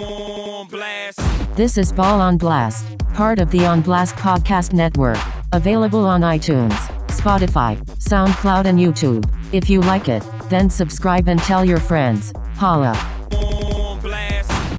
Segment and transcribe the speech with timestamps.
[0.00, 5.18] This is Ball on Blast, part of the On Blast Podcast Network,
[5.50, 6.70] available on iTunes,
[7.08, 9.28] Spotify, SoundCloud, and YouTube.
[9.52, 12.32] If you like it, then subscribe and tell your friends.
[12.54, 12.94] Holla.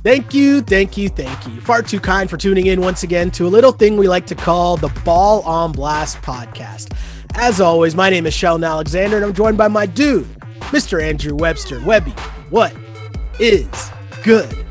[0.03, 1.59] Thank you, thank you, thank you.
[1.59, 4.35] Far too kind for tuning in once again to a little thing we like to
[4.35, 6.93] call the Ball on Blast podcast.
[7.33, 10.29] As always, my name is Sheldon Alexander, and I'm joined by my dude,
[10.71, 11.03] Mr.
[11.03, 11.81] Andrew Webster.
[11.81, 12.11] Webby,
[12.51, 12.73] what
[13.37, 13.91] is
[14.23, 14.65] good?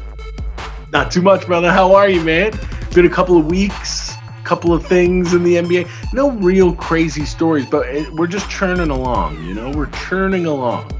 [0.92, 1.70] Not too much, brother.
[1.70, 2.52] How are you, man?
[2.94, 6.14] Been a couple of weeks, couple of things in the NBA.
[6.14, 9.44] No real crazy stories, but it, we're just churning along.
[9.44, 10.90] You know, we're churning along.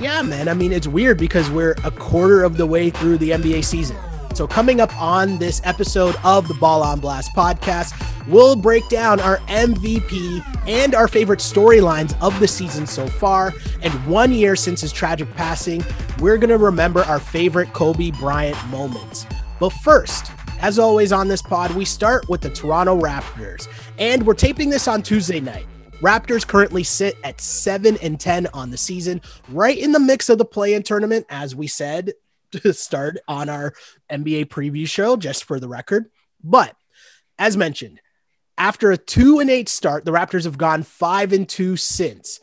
[0.00, 0.48] Yeah, man.
[0.48, 3.96] I mean, it's weird because we're a quarter of the way through the NBA season.
[4.34, 7.92] So, coming up on this episode of the Ball on Blast podcast,
[8.26, 13.52] we'll break down our MVP and our favorite storylines of the season so far.
[13.82, 15.84] And one year since his tragic passing,
[16.18, 19.26] we're going to remember our favorite Kobe Bryant moments.
[19.60, 23.68] But first, as always on this pod, we start with the Toronto Raptors.
[23.98, 25.66] And we're taping this on Tuesday night.
[26.00, 30.38] Raptors currently sit at 7 and 10 on the season, right in the mix of
[30.38, 32.12] the play-in tournament as we said
[32.72, 33.74] start on our
[34.10, 36.10] NBA preview show just for the record.
[36.42, 36.76] But
[37.38, 38.00] as mentioned,
[38.58, 42.40] after a 2 and 8 start, the Raptors have gone 5 and 2 since.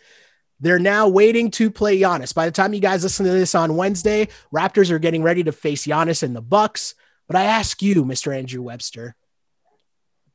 [0.60, 2.36] They're now waiting to play Giannis.
[2.36, 5.52] By the time you guys listen to this on Wednesday, Raptors are getting ready to
[5.52, 6.96] face Giannis and the Bucks.
[7.28, 8.36] But I ask you, Mr.
[8.36, 9.16] Andrew Webster,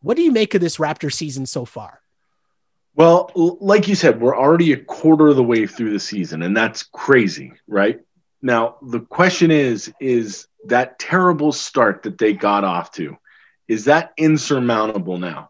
[0.01, 2.01] what do you make of this Raptor season so far?
[2.95, 6.57] Well, like you said, we're already a quarter of the way through the season, and
[6.57, 8.01] that's crazy, right?
[8.45, 13.17] Now, the question is is that terrible start that they got off to,
[13.69, 15.49] is that insurmountable now?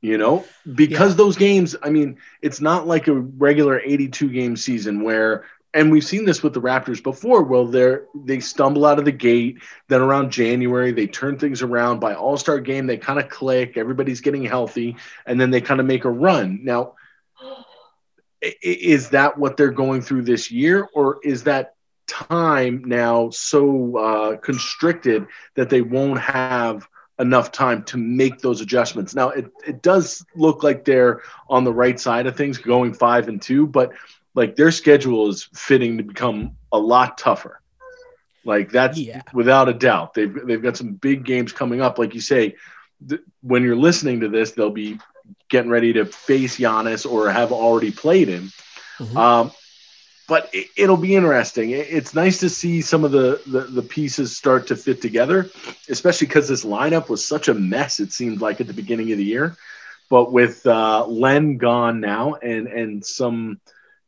[0.00, 1.18] You know, because yeah.
[1.18, 6.04] those games, I mean, it's not like a regular 82 game season where and we've
[6.04, 7.44] seen this with the Raptors before.
[7.44, 9.62] Well, they're they stumble out of the gate.
[9.86, 12.00] Then around January, they turn things around.
[12.00, 13.76] By All Star game, they kind of click.
[13.76, 16.60] Everybody's getting healthy, and then they kind of make a run.
[16.64, 16.94] Now,
[18.40, 21.74] is that what they're going through this year, or is that
[22.06, 26.88] time now so uh, constricted that they won't have
[27.18, 29.14] enough time to make those adjustments?
[29.14, 33.28] Now, it it does look like they're on the right side of things, going five
[33.28, 33.92] and two, but
[34.34, 37.60] like their schedule is fitting to become a lot tougher.
[38.44, 39.22] Like that's yeah.
[39.34, 40.14] without a doubt.
[40.14, 41.98] They've they've got some big games coming up.
[41.98, 42.54] Like you say,
[43.06, 44.98] th- when you're listening to this, they'll be
[45.48, 48.52] getting ready to face Giannis or have already played him.
[48.98, 49.16] Mm-hmm.
[49.16, 49.52] Um,
[50.26, 51.70] but it, will be interesting.
[51.70, 55.48] it's nice to see some of the, the, the pieces start to fit together,
[55.88, 57.98] especially because this lineup was such a mess.
[57.98, 59.56] It seemed like at the beginning of the year,
[60.10, 63.58] but with uh, Len gone now and and some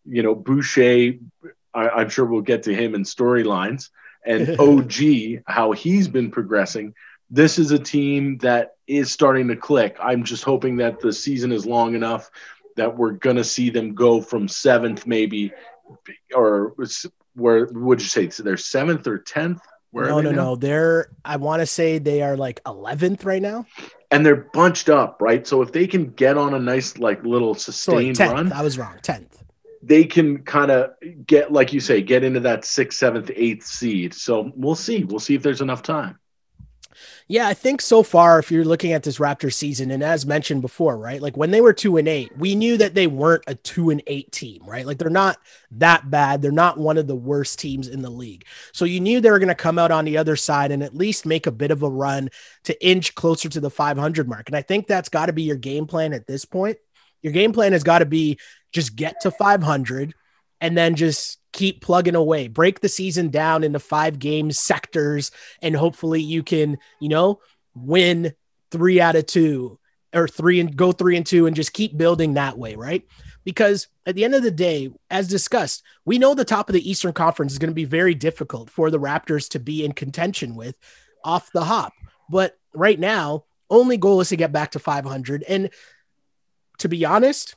[0.05, 1.15] you know, Boucher,
[1.75, 3.91] I, am sure we'll get to him in storylines,
[4.25, 6.95] and OG, how he's been progressing.
[7.31, 9.97] This is a team that is starting to click.
[10.01, 12.31] I'm just hoping that the season is long enough
[12.77, 15.53] that we're going to see them go from seventh, maybe,
[16.35, 16.75] or
[17.35, 18.27] where would you say?
[18.27, 19.61] They're seventh or tenth?
[19.93, 20.37] Where no, no, now?
[20.37, 20.57] no.
[20.57, 23.67] They're, I want to say they are like 11th right now.
[24.13, 25.47] And they're bunched up, right?
[25.47, 28.35] So if they can get on a nice, like, little sustained Sorry, 10th.
[28.35, 28.53] run.
[28.53, 28.99] I was wrong.
[29.03, 29.41] 10th
[29.83, 30.91] they can kind of
[31.27, 34.13] get, like you say, get into that sixth, seventh, eighth seed.
[34.15, 35.05] So we'll see.
[35.05, 36.19] We'll see if there's enough time.
[37.31, 40.63] Yeah, I think so far, if you're looking at this Raptor season, and as mentioned
[40.63, 43.55] before, right, like when they were two and eight, we knew that they weren't a
[43.55, 44.85] two and eight team, right?
[44.85, 45.39] Like they're not
[45.71, 46.43] that bad.
[46.43, 48.47] They're not one of the worst teams in the league.
[48.73, 50.97] So you knew they were going to come out on the other side and at
[50.97, 52.31] least make a bit of a run
[52.65, 54.49] to inch closer to the 500 mark.
[54.49, 56.79] And I think that's got to be your game plan at this point.
[57.23, 58.41] Your game plan has got to be
[58.73, 60.15] just get to 500
[60.61, 62.49] and then just keep plugging away.
[62.49, 65.31] Break the season down into five game sectors
[65.63, 67.41] and hopefully you can, you know,
[67.75, 68.33] win
[68.71, 69.79] 3 out of 2
[70.15, 73.05] or 3 and go 3 and 2 and just keep building that way, right?
[73.45, 76.89] Because at the end of the day, as discussed, we know the top of the
[76.89, 80.55] Eastern Conference is going to be very difficult for the Raptors to be in contention
[80.55, 80.77] with
[81.25, 81.93] off the hop.
[82.29, 85.71] But right now, only goal is to get back to 500 and
[86.79, 87.57] to be honest,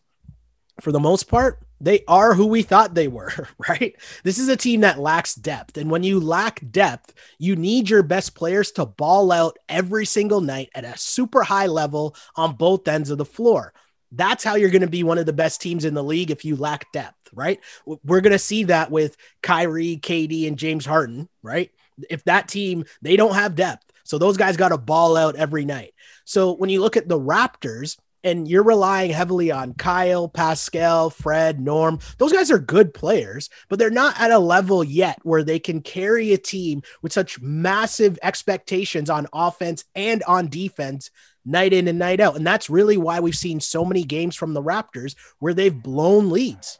[0.81, 3.31] for the most part, they are who we thought they were,
[3.69, 3.95] right?
[4.23, 5.77] This is a team that lacks depth.
[5.77, 10.39] And when you lack depth, you need your best players to ball out every single
[10.39, 13.73] night at a super high level on both ends of the floor.
[14.13, 16.45] That's how you're going to be one of the best teams in the league if
[16.45, 17.59] you lack depth, right?
[17.85, 21.71] We're going to see that with Kyrie, KD, and James Harden, right?
[22.09, 23.91] If that team, they don't have depth.
[24.05, 25.93] So those guys got to ball out every night.
[26.23, 31.59] So when you look at the Raptors, and you're relying heavily on Kyle, Pascal, Fred,
[31.59, 31.99] Norm.
[32.17, 35.81] Those guys are good players, but they're not at a level yet where they can
[35.81, 41.11] carry a team with such massive expectations on offense and on defense
[41.45, 42.35] night in and night out.
[42.35, 46.29] And that's really why we've seen so many games from the Raptors where they've blown
[46.29, 46.79] leads.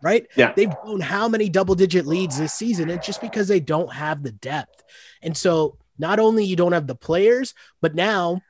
[0.00, 0.28] Right?
[0.36, 0.52] Yeah.
[0.54, 2.88] They've blown how many double digit leads this season?
[2.88, 4.84] It's just because they don't have the depth.
[5.22, 8.40] And so not only you don't have the players, but now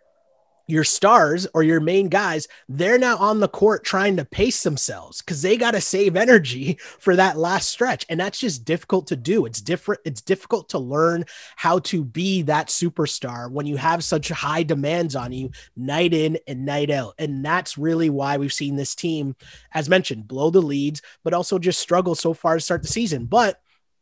[0.68, 5.22] your stars or your main guys, they're now on the court trying to pace themselves
[5.22, 8.06] because they got to save energy for that last stretch.
[8.08, 9.46] And that's just difficult to do.
[9.46, 10.02] It's different.
[10.04, 11.24] It's difficult to learn
[11.56, 16.38] how to be that superstar when you have such high demands on you night in
[16.46, 17.14] and night out.
[17.18, 19.34] And that's really why we've seen this team,
[19.72, 23.24] as mentioned, blow the leads, but also just struggle so far to start the season.
[23.24, 23.58] But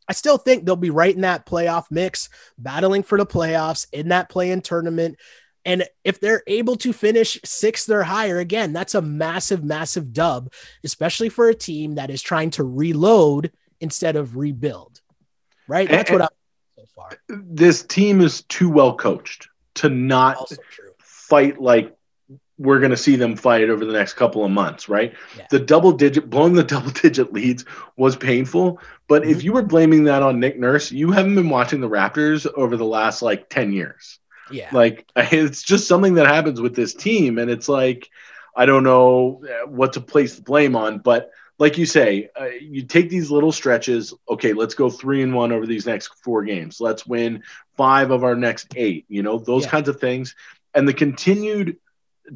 [0.09, 4.09] I still think they'll be right in that playoff mix, battling for the playoffs in
[4.09, 5.17] that play in tournament.
[5.67, 10.51] And if they're able to finish sixth or higher, again, that's a massive, massive dub,
[10.85, 15.01] especially for a team that is trying to reload instead of rebuild.
[15.67, 15.89] Right?
[15.89, 16.37] That's and, what I'm
[16.77, 17.09] so far.
[17.27, 20.49] This team is too well coached to not
[20.99, 21.93] fight like
[22.57, 25.13] we're going to see them fight over the next couple of months, right?
[25.37, 25.47] Yeah.
[25.51, 27.65] The double digit, blowing the double digit leads
[27.97, 28.79] was painful.
[29.09, 29.31] But mm-hmm.
[29.31, 32.77] if you were blaming that on Nick Nurse, you haven't been watching the Raptors over
[32.77, 34.19] the last like 10 years.
[34.51, 34.69] Yeah.
[34.71, 37.37] Like it's just something that happens with this team.
[37.37, 38.09] And it's like,
[38.55, 42.45] I don't know uh, what to place the blame on, but like you say, uh,
[42.45, 44.13] you take these little stretches.
[44.29, 46.79] Okay, let's go three and one over these next four games.
[46.79, 47.43] Let's win
[47.75, 49.71] five of our next eight, you know, those yeah.
[49.71, 50.35] kinds of things.
[50.73, 51.77] And the continued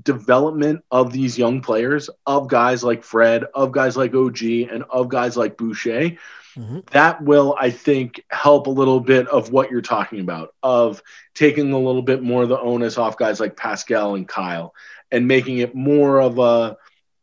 [0.04, 5.10] development of these young players, of guys like Fred, of guys like OG, and of
[5.10, 6.18] guys like Boucher
[6.58, 6.80] Mm-hmm.
[6.92, 11.02] That will, I think, help a little bit of what you're talking about, of
[11.34, 14.74] taking a little bit more of the onus off guys like Pascal and Kyle
[15.12, 16.78] and making it more of a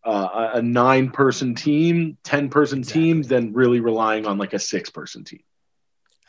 [0.05, 3.03] uh, a nine person team, 10 person exactly.
[3.03, 5.43] team than really relying on like a six person team.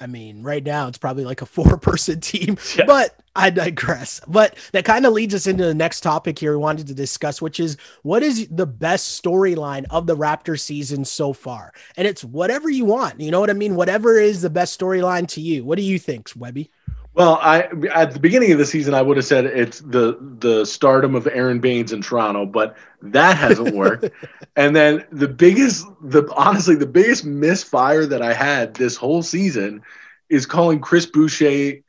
[0.01, 2.85] I mean, right now it's probably like a four person team, yeah.
[2.85, 4.21] but I digress.
[4.27, 7.41] But that kind of leads us into the next topic here we wanted to discuss,
[7.41, 11.73] which is what is the best storyline of the Raptor season so far?
[11.97, 13.19] And it's whatever you want.
[13.19, 13.75] You know what I mean?
[13.75, 15.63] Whatever is the best storyline to you.
[15.63, 16.71] What do you think, Webby?
[17.19, 17.63] Well, I
[17.93, 21.27] at the beginning of the season I would have said it's the the stardom of
[21.27, 24.09] Aron Baynes in Toronto, but that hasn't worked.
[24.55, 29.81] and then the biggest the honestly the biggest misfire that I had this whole season
[30.29, 31.81] is calling Chris Boucher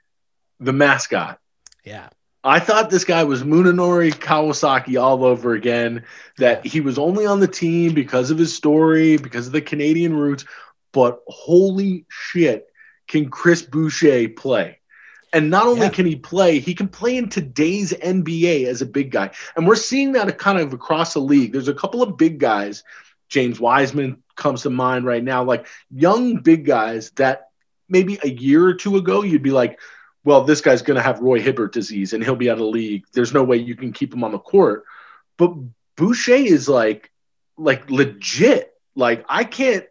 [0.58, 1.38] the mascot.
[1.84, 2.08] Yeah.
[2.42, 6.06] I thought this guy was Munenori Kawasaki all over again,
[6.38, 10.16] that he was only on the team because of his story, because of the Canadian
[10.16, 10.44] roots.
[10.90, 12.66] But holy shit,
[13.06, 14.79] can Chris Boucher play?
[15.32, 15.90] And not only yeah.
[15.90, 19.30] can he play, he can play in today's NBA as a big guy.
[19.56, 21.52] And we're seeing that kind of across the league.
[21.52, 22.82] There's a couple of big guys.
[23.28, 27.50] James Wiseman comes to mind right now, like young big guys that
[27.88, 29.78] maybe a year or two ago you'd be like,
[30.24, 32.64] well, this guy's going to have Roy Hibbert disease and he'll be out of the
[32.64, 33.04] league.
[33.12, 34.84] There's no way you can keep him on the court.
[35.36, 35.54] But
[35.96, 37.10] Boucher is like,
[37.56, 38.74] like legit.
[38.96, 39.86] Like I can't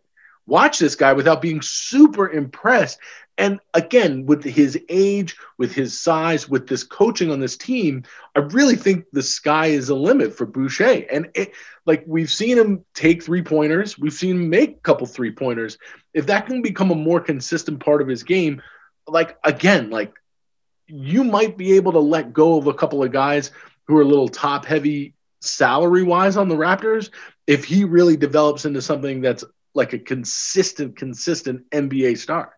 [0.49, 2.99] watch this guy without being super impressed.
[3.37, 8.03] And again, with his age, with his size, with this coaching on this team,
[8.35, 11.05] I really think the sky is the limit for Boucher.
[11.09, 11.53] And it,
[11.85, 15.77] like we've seen him take three pointers, we've seen him make a couple three pointers.
[16.13, 18.61] If that can become a more consistent part of his game,
[19.07, 20.13] like again, like
[20.87, 23.51] you might be able to let go of a couple of guys
[23.87, 27.09] who are a little top heavy salary wise on the Raptors
[27.47, 32.56] if he really develops into something that's like a consistent, consistent NBA star.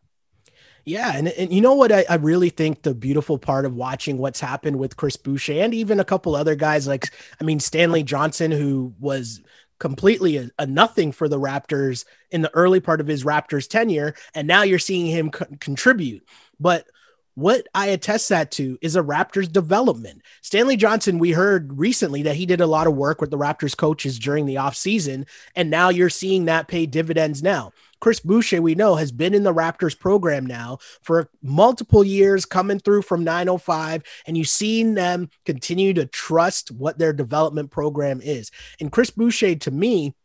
[0.86, 4.18] Yeah, and, and you know what I, I really think the beautiful part of watching
[4.18, 8.04] what's happened with Chris Boucher and even a couple other guys like I mean Stanley
[8.04, 9.42] Johnson who was
[9.80, 14.16] completely a, a, nothing for the Raptors in the early part of his Raptors tenure
[14.34, 16.28] and now you're seeing him co- contribute.
[16.60, 16.88] But
[17.36, 20.22] what I attest that to is a Raptors development.
[20.42, 23.76] Stanley Johnson, we heard recently that he did a lot of work with the Raptors
[23.76, 27.72] coaches during the offseason, and now you're seeing that pay dividends now.
[28.02, 32.80] Chris Boucher, we know, has been in the Raptors program now for multiple years, coming
[32.80, 38.52] through from 905, and you've seen them continue to trust what their development program is.
[38.80, 40.16] And Chris Boucher, to me,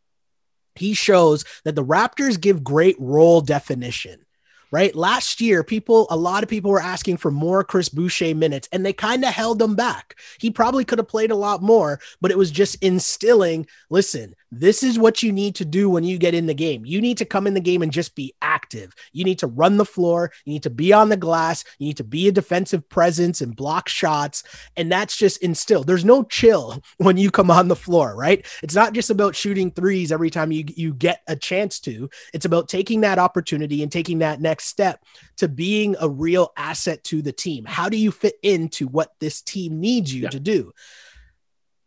[0.74, 4.25] he shows that the Raptors give great role definition
[4.70, 4.94] right?
[4.94, 8.84] Last year, people, a lot of people were asking for more Chris Boucher minutes, and
[8.84, 10.16] they kind of held him back.
[10.38, 14.82] He probably could have played a lot more, but it was just instilling listen, this
[14.82, 16.84] is what you need to do when you get in the game.
[16.86, 18.94] You need to come in the game and just be active.
[19.12, 20.30] You need to run the floor.
[20.44, 21.64] You need to be on the glass.
[21.78, 24.44] You need to be a defensive presence and block shots.
[24.76, 25.86] And that's just instilled.
[25.86, 28.46] There's no chill when you come on the floor, right?
[28.62, 32.08] It's not just about shooting threes every time you, you get a chance to.
[32.32, 35.02] It's about taking that opportunity and taking that next step
[35.38, 37.64] to being a real asset to the team.
[37.64, 40.30] How do you fit into what this team needs you yeah.
[40.30, 40.72] to do?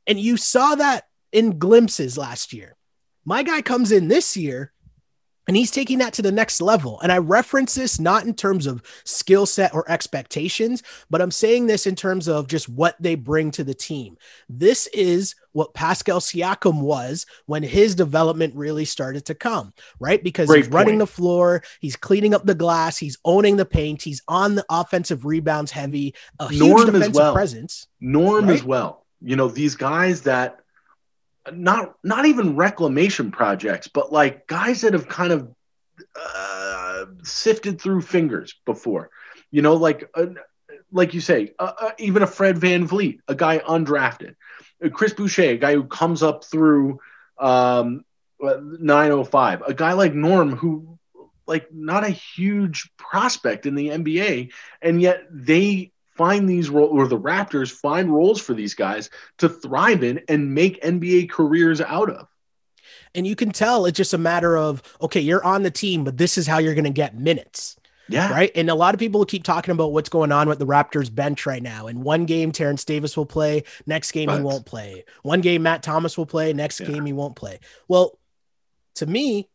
[0.08, 2.76] And you saw that in glimpses last year.
[3.26, 4.74] My guy comes in this year
[5.50, 7.00] and he's taking that to the next level.
[7.02, 11.66] And I reference this not in terms of skill set or expectations, but I'm saying
[11.66, 14.16] this in terms of just what they bring to the team.
[14.48, 20.24] This is what Pascal Siakam was when his development really started to come, right?
[20.24, 20.76] Because Great he's point.
[20.76, 24.66] running the floor, he's cleaning up the glass, he's owning the paint, he's on the
[24.70, 27.34] offensive rebounds heavy, a Norm huge defensive well.
[27.34, 27.88] presence.
[28.00, 28.54] Norm right?
[28.54, 29.04] as well.
[29.20, 30.60] You know, these guys that
[31.54, 35.54] not not even reclamation projects, but like guys that have kind of
[36.16, 39.10] uh, sifted through fingers before.
[39.52, 40.28] You know, like uh,
[40.92, 44.36] like you say, uh, uh even a Fred Van VanVleet, a guy undrafted,
[44.84, 47.00] uh, Chris Boucher, a guy who comes up through
[47.38, 48.04] um,
[48.40, 51.00] 905, a guy like Norm who
[51.48, 54.52] like not a huge prospect in the NBA,
[54.82, 59.48] and yet they find these roles, or the Raptors find roles for these guys to
[59.48, 62.28] thrive in and make NBA careers out of.
[63.16, 66.18] And you can tell it's just a matter of, okay, you're on the team, but
[66.18, 67.78] this is how you're going to get minutes.
[68.10, 68.34] Yeah.
[68.34, 68.52] Right.
[68.54, 71.46] And a lot of people keep talking about what's going on with the Raptors bench
[71.46, 71.88] right now.
[71.88, 73.64] In one game, Terence Davis will play.
[73.86, 75.06] Next game, but, he won't play.
[75.24, 76.52] One game, Matt Thomas will play.
[76.52, 76.88] Next yeah.
[76.88, 77.60] game, he won't play.
[77.88, 78.20] Well,
[78.96, 79.48] to me,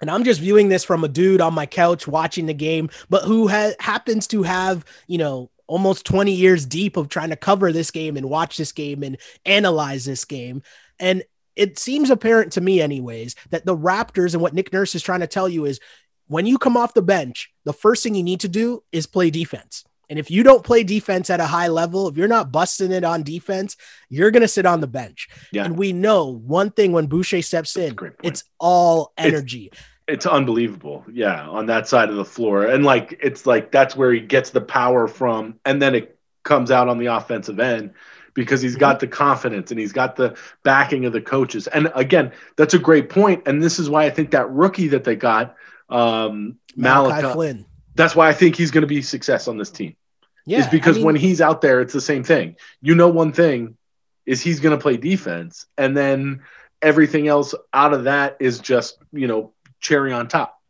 [0.00, 3.24] and I'm just viewing this from a dude on my couch watching the game, but
[3.24, 7.72] who ha- happens to have, you know, almost 20 years deep of trying to cover
[7.72, 10.62] this game and watch this game and analyze this game.
[10.98, 11.22] And
[11.56, 15.20] it seems apparent to me, anyways, that the Raptors and what Nick Nurse is trying
[15.20, 15.80] to tell you is
[16.26, 19.30] when you come off the bench, the first thing you need to do is play
[19.30, 19.84] defense.
[20.10, 23.04] And if you don't play defense at a high level, if you're not busting it
[23.04, 23.76] on defense,
[24.10, 25.28] you're going to sit on the bench.
[25.50, 25.64] Yeah.
[25.64, 29.66] And we know one thing when Boucher steps in, it's all energy.
[29.72, 31.04] It's- it's unbelievable.
[31.10, 32.66] Yeah on that side of the floor.
[32.66, 36.70] And like it's like that's where he gets the power from and then it comes
[36.70, 37.94] out on the offensive end
[38.34, 41.66] because he's got the confidence and he's got the backing of the coaches.
[41.68, 45.04] And again that's a great point and this is why i think that rookie that
[45.04, 45.56] they got
[45.88, 47.66] um malachi flynn.
[47.94, 49.96] That's why i think he's going to be success on this team.
[50.46, 52.56] Yeah is because I mean, when he's out there it's the same thing.
[52.82, 53.76] You know one thing
[54.26, 56.42] is he's going to play defense and then
[56.82, 59.53] everything else out of that is just you know
[59.84, 60.60] cherry on top.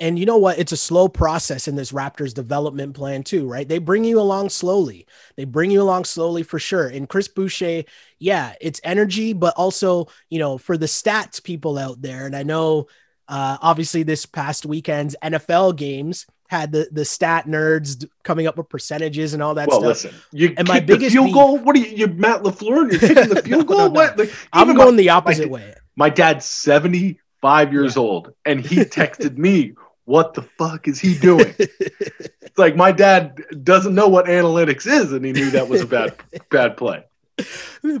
[0.00, 0.58] And you know what?
[0.58, 3.68] It's a slow process in this Raptors development plan, too, right?
[3.68, 5.06] They bring you along slowly.
[5.36, 6.86] They bring you along slowly for sure.
[6.86, 7.82] And Chris Boucher,
[8.20, 12.44] yeah, it's energy, but also, you know, for the stats people out there, and I
[12.44, 12.86] know
[13.26, 18.70] uh, obviously this past weekend's NFL games had the the stat nerds coming up with
[18.70, 19.88] percentages and all that well, stuff.
[19.88, 21.58] listen, you and my biggest field beef, goal.
[21.58, 22.90] What are you, you Matt Lafleur?
[22.90, 23.78] You're kicking the field no, goal?
[23.78, 23.90] No, no.
[23.90, 24.18] What?
[24.18, 25.74] Like, I'm going my, the opposite my, way.
[25.94, 28.02] My dad's seventy five years yeah.
[28.02, 33.42] old, and he texted me, "What the fuck is he doing?" it's like my dad
[33.64, 36.14] doesn't know what analytics is, and he knew that was a bad
[36.50, 37.04] bad play.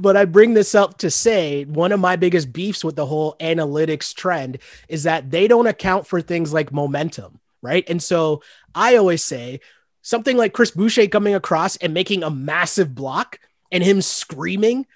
[0.00, 3.36] But I bring this up to say one of my biggest beefs with the whole
[3.38, 7.88] analytics trend is that they don't account for things like momentum, right?
[7.88, 8.42] And so
[8.74, 9.60] I always say
[10.02, 13.38] something like Chris Boucher coming across and making a massive block
[13.70, 14.86] and him screaming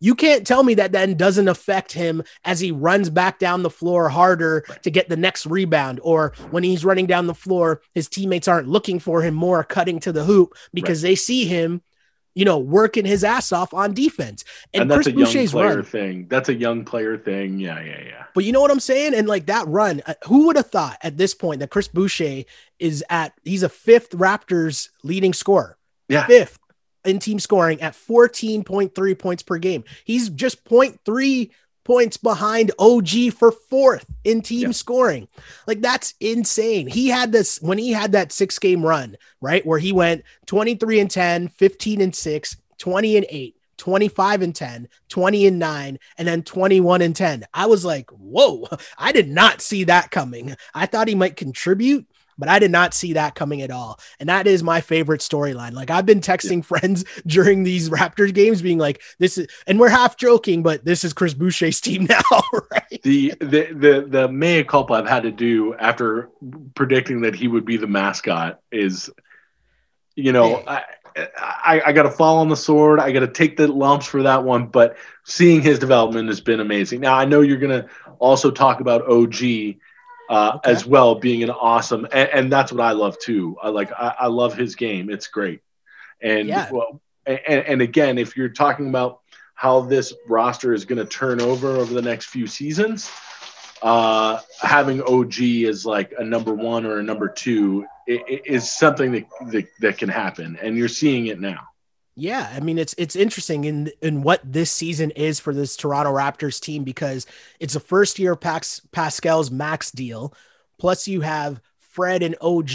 [0.00, 3.70] you can't tell me that then doesn't affect him as he runs back down the
[3.70, 8.08] floor harder to get the next rebound, or when he's running down the floor, his
[8.08, 11.10] teammates aren't looking for him more cutting to the hoop because right.
[11.10, 11.82] they see him,
[12.34, 14.44] you know, working his ass off on defense.
[14.74, 16.26] And, and that's Chris a Boucher's young player run, thing.
[16.28, 17.58] That's a young player thing.
[17.58, 18.24] Yeah, yeah, yeah.
[18.34, 19.14] But you know what I'm saying?
[19.14, 22.44] And like that run, uh, who would have thought at this point that Chris Boucher
[22.78, 25.78] is at he's a fifth Raptors leading scorer.
[26.08, 26.26] Yeah.
[26.26, 26.58] Fifth
[27.06, 29.84] in team scoring at 14.3 points per game.
[30.04, 31.50] He's just 0.3
[31.86, 34.72] points behind OG for fourth in team yeah.
[34.72, 35.28] scoring.
[35.66, 36.88] Like that's insane.
[36.88, 39.64] He had this when he had that six game run, right?
[39.64, 43.56] Where he went 23 and 10, 15 and 6, 20 and 8.
[43.78, 47.44] 25 and 10, 20 and 9, and then 21 and 10.
[47.52, 48.66] I was like, whoa,
[48.98, 50.56] I did not see that coming.
[50.74, 52.06] I thought he might contribute,
[52.38, 53.98] but I did not see that coming at all.
[54.20, 55.72] And that is my favorite storyline.
[55.72, 59.88] Like I've been texting friends during these Raptors games being like, this is, and we're
[59.88, 63.02] half joking, but this is Chris Boucher's team now, right?
[63.02, 66.30] The, the, the, the mea culpa I've had to do after
[66.74, 69.10] predicting that he would be the mascot is,
[70.14, 70.82] you know, I,
[71.16, 73.00] I, I got to fall on the sword.
[73.00, 74.66] I got to take the lumps for that one.
[74.66, 77.00] But seeing his development has been amazing.
[77.00, 77.88] Now I know you're going to
[78.18, 79.76] also talk about OG
[80.28, 80.70] uh, Okay.
[80.72, 83.56] as well, being an awesome, and, and that's what I love too.
[83.62, 85.10] I like, I, I love his game.
[85.10, 85.60] It's great.
[86.22, 86.68] And Yeah.
[86.70, 89.20] well, and, and again, if you're talking about
[89.54, 93.10] how this roster is going to turn over over the next few seasons,
[93.82, 99.24] uh, having OG as like a number one or a number two is something that,
[99.52, 101.60] that that can happen, and you're seeing it now.
[102.18, 106.12] Yeah, I mean it's it's interesting in in what this season is for this Toronto
[106.14, 107.26] Raptors team because
[107.60, 110.32] it's the first year of Pax, Pascal's max deal,
[110.78, 112.70] plus you have Fred and OG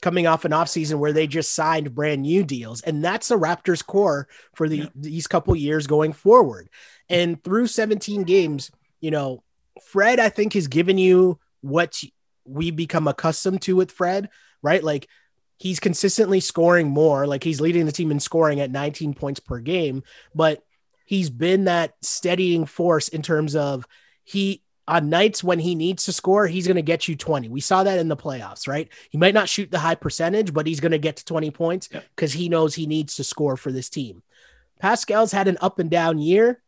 [0.00, 3.84] coming off an offseason where they just signed brand new deals, and that's the Raptors
[3.84, 4.86] core for the Yeah.
[4.94, 6.70] these couple years going forward.
[7.10, 8.70] And through 17 games,
[9.02, 9.42] you know,
[9.84, 12.02] Fred I think has given you what
[12.46, 14.30] we become accustomed to with Fred,
[14.62, 14.82] right?
[14.82, 15.08] Like
[15.62, 17.24] he's consistently scoring more.
[17.24, 20.02] Like he's leading the team in scoring at 19 points per game,
[20.34, 20.60] but
[21.04, 23.86] he's been that steadying force in terms of
[24.24, 27.48] he on nights when he needs to score, he's going to get you 20.
[27.48, 28.88] We saw that in the playoffs, right?
[29.10, 31.88] He might not shoot the high percentage, but he's going to get to 20 points
[31.88, 34.24] because he knows he needs to score for this team.
[34.80, 36.60] Pascal's had an up and down year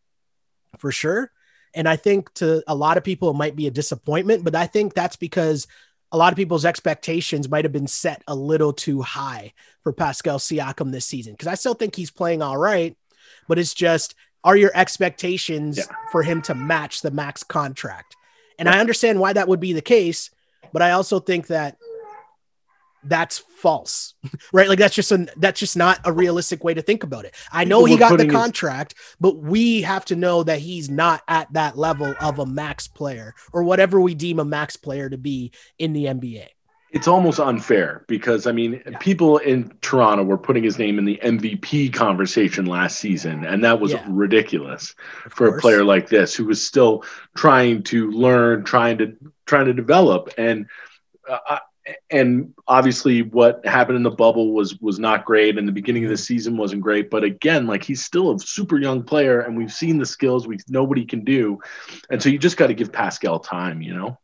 [0.78, 1.32] for sure.
[1.74, 4.68] And I think to a lot of people, it might be a disappointment, but I
[4.68, 5.66] think that's because
[6.14, 9.52] a lot of people's expectations might have been set a little too high
[9.82, 11.32] for Pascal Siakam this season.
[11.32, 12.96] Because I still think he's playing all right,
[13.48, 15.86] but it's just are your expectations Yeah.
[16.12, 18.14] for him to match the max contract?
[18.60, 20.30] And I understand why that would be the case,
[20.72, 21.78] but I also think that
[23.06, 24.14] that's false,
[24.52, 24.68] right?
[24.68, 27.34] Like that's just a that's just not a realistic way to think about it.
[27.52, 30.58] I know People he got the putting his- contract, but we have to know that
[30.60, 34.76] he's not at that level of a max player or whatever we deem a max
[34.76, 36.46] player to be in the NBA.
[36.90, 38.96] It's almost unfair because I mean, Yeah.
[38.98, 43.80] people in Toronto were putting his name in the MVP conversation last season, and that
[43.80, 44.04] was Yeah.
[44.08, 44.94] ridiculous
[45.26, 47.02] Of for a player like this who was still
[47.36, 50.66] trying to learn, trying to trying to develop, and
[51.28, 51.60] uh, I-
[52.10, 56.08] and obviously what happened in the bubble was was not great, and the beginning of
[56.08, 56.22] the mm-hmm.
[56.22, 57.10] season wasn't great.
[57.10, 60.58] But again, like he's still a super young player, and we've seen the skills we
[60.68, 61.58] nobody can do,
[62.10, 64.18] and so you just got to give Pascal time, you know.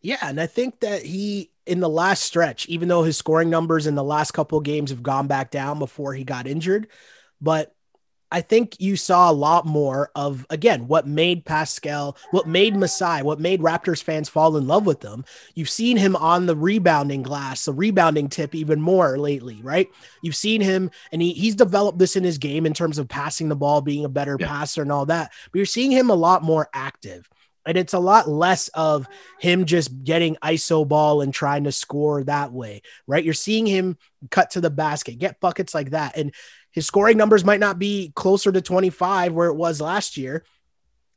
[0.00, 3.86] Yeah, and I think that he in the last stretch, even though his scoring numbers
[3.86, 6.88] in the last couple of games have gone back down before he got injured,
[7.40, 7.74] but
[8.32, 13.22] I think you saw a lot more of again what made Pascal, what made Masai,
[13.22, 15.24] what made Raptors fans fall in love with him.
[15.54, 19.88] You've seen him on the rebounding glass, the rebounding tip even more lately, right?
[20.22, 23.48] You've seen him and he, he's developed this in his game in terms of passing
[23.50, 24.48] the ball, being a better Yeah.
[24.48, 25.30] passer and all that.
[25.52, 27.28] But you're seeing him a lot more active.
[27.64, 29.06] And it's a lot less of
[29.38, 33.22] him just getting ISO ball and trying to score that way, right?
[33.22, 33.98] You're seeing him
[34.30, 36.16] cut to the basket, get buckets like that.
[36.16, 36.34] And
[36.72, 40.44] his scoring numbers might not be closer to 25 where it was last year,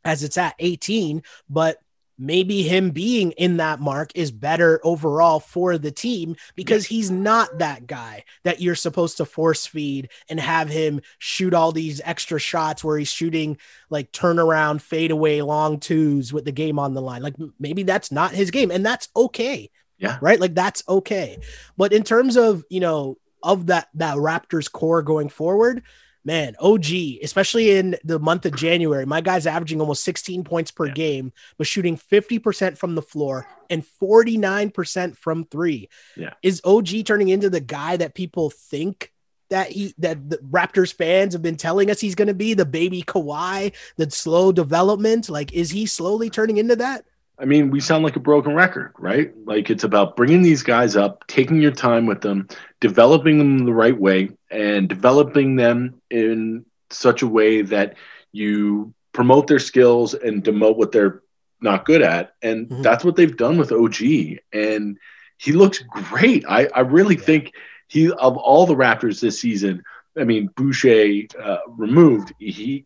[0.03, 1.79] as it's at 18, but
[2.17, 7.57] maybe him being in that mark is better overall for the team because he's not
[7.59, 12.39] that guy that you're supposed to force feed and have him shoot all these extra
[12.39, 13.57] shots where he's shooting
[13.89, 17.21] like turnaround fadeaway long twos with the game on the line.
[17.21, 19.69] Like maybe that's not his game and that's okay.
[19.97, 20.17] Yeah.
[20.21, 20.39] right?
[20.39, 21.39] Like that's okay.
[21.77, 25.83] But in terms of you know of that that raptors core going forward
[26.25, 26.83] man og
[27.23, 30.93] especially in the month of january my guy's averaging almost 16 points per Yeah.
[30.93, 36.33] game but shooting 50% from the floor and 49% from three Yeah.
[36.41, 39.11] is og turning into the guy that people think
[39.51, 42.65] that he that the Raptors fans have been telling us he's going to be the
[42.65, 45.29] baby Kawhi, the slow development.
[45.29, 47.05] Like, is he slowly turning into that?
[47.37, 49.33] I mean, we sound like a broken record, right?
[49.45, 52.47] Like it's about bringing these guys up, taking your time with them,
[52.79, 57.95] developing them the right way, and developing them in such a way that
[58.31, 61.21] you promote their skills and demote what they're
[61.61, 62.33] not good at.
[62.41, 62.83] And Mhm.
[62.83, 64.39] that's what they've done with OG.
[64.53, 64.97] And
[65.37, 66.45] he looks great.
[66.47, 67.51] I, I really think
[67.87, 69.83] he, of all the Raptors this season,
[70.17, 72.85] I mean, Boucher uh, removed, he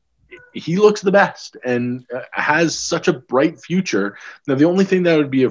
[0.59, 4.17] he looks the best and uh, has such a bright future.
[4.47, 5.49] Now, the only thing that would be a,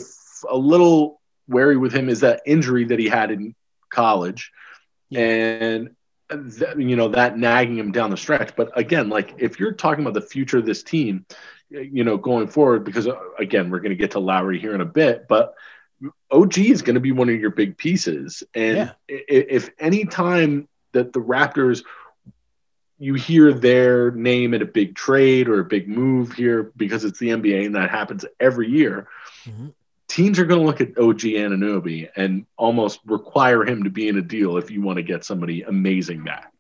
[0.49, 3.55] a little wary with him is that injury that he had in
[3.91, 4.53] college,
[5.11, 5.21] Yeah.
[5.21, 5.91] and
[6.31, 8.55] th- you know that nagging him down the stretch.
[8.55, 11.25] But again, like if you're talking about the future of this team,
[11.71, 14.81] you know, going forward, because uh, again, we're going to get to Lowry here in
[14.81, 15.55] a bit, but
[16.31, 18.91] OG is going to be one of your big pieces, and Yeah.
[19.09, 21.83] if any time that the Raptors
[22.99, 27.19] you hear their name at a big trade or a big move here because it's
[27.19, 29.09] the NBA and that happens every year.
[29.45, 29.73] Mhm.
[30.09, 34.17] Teams are going to look at OG Anunoby and almost require him to be in
[34.17, 36.53] a deal if you want to get somebody amazing back.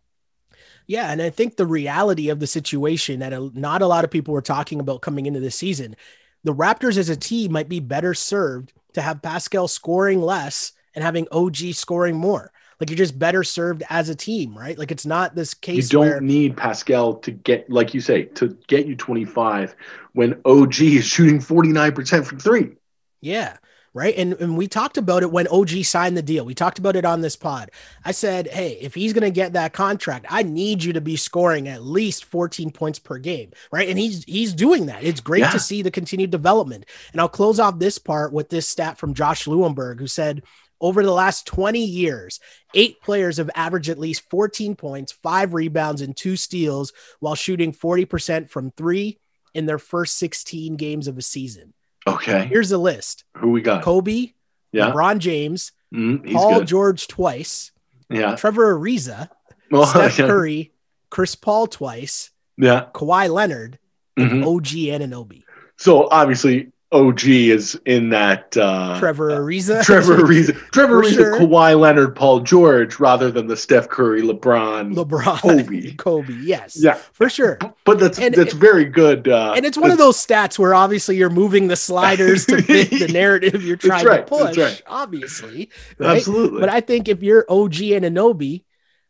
[0.86, 4.10] Yeah, and I think the reality of the situation that a, not a lot of
[4.10, 5.96] people were talking about coming into this season,
[6.44, 11.04] the Raptors as a team might be better served to have Pascal scoring less and
[11.04, 12.52] having OG scoring more.
[12.80, 14.78] Like you're just better served as a team, right?
[14.78, 15.92] Like it's not this case.
[15.92, 19.74] You don't where, need Pascal to get, like you say, to get you 25
[20.12, 22.76] when OG is shooting 49% from three.
[23.20, 23.56] Yeah.
[23.94, 24.14] Right.
[24.16, 26.44] And, and we talked about it when OG signed the deal.
[26.44, 27.70] We talked about it on this pod.
[28.04, 31.16] I said, hey, if he's going to get that contract, I need you to be
[31.16, 33.50] scoring at least 14 points per game.
[33.72, 33.88] Right.
[33.88, 35.02] And he's he's doing that.
[35.02, 35.50] It's great Yeah.
[35.50, 36.84] to see the continued development.
[37.12, 40.44] And I'll close off this part with this stat from Josh Lewenberg, who said
[40.80, 42.40] over the last 20 years,
[42.74, 47.72] eight players have averaged at least 14 points, five rebounds, and two steals while shooting
[47.72, 49.18] 40% from three
[49.54, 51.74] in their first 16 games of a season.
[52.06, 52.46] Okay.
[52.46, 53.24] Here's the list.
[53.38, 53.82] Who we got?
[53.82, 54.32] Kobe,
[54.72, 54.90] Yeah.
[54.92, 56.68] LeBron James, Mm, he's Paul good.
[56.68, 57.72] George twice,
[58.10, 58.36] Yeah.
[58.36, 59.30] Trevor Ariza,
[59.70, 60.26] Well, Steph yeah.
[60.26, 60.72] Curry,
[61.10, 62.88] Chris Paul twice, Yeah.
[62.94, 63.78] Kawhi Leonard,
[64.16, 64.46] and Mhm.
[64.46, 65.44] OG Anunoby.
[65.78, 69.82] So obviously OG is in that uh Trevor Ariza.
[69.84, 71.38] Trevor Ariza, Trevor Ariza, sure.
[71.40, 74.94] Kawhi Leonard, Paul George, rather than the Steph Curry, LeBron.
[74.94, 75.38] LeBron.
[75.38, 75.92] Kobe.
[75.96, 76.78] Kobe, yes.
[76.80, 77.58] Yeah, For sure.
[77.84, 79.28] but that's And that's it- very good.
[79.28, 82.88] Uh, And it's one of those stats where obviously you're moving the sliders to fit
[82.90, 84.82] the narrative you're trying right, to push, right.
[84.86, 85.70] obviously.
[85.98, 86.16] Right?
[86.16, 86.60] absolutely.
[86.60, 88.64] But I think if you're OG Anunoby,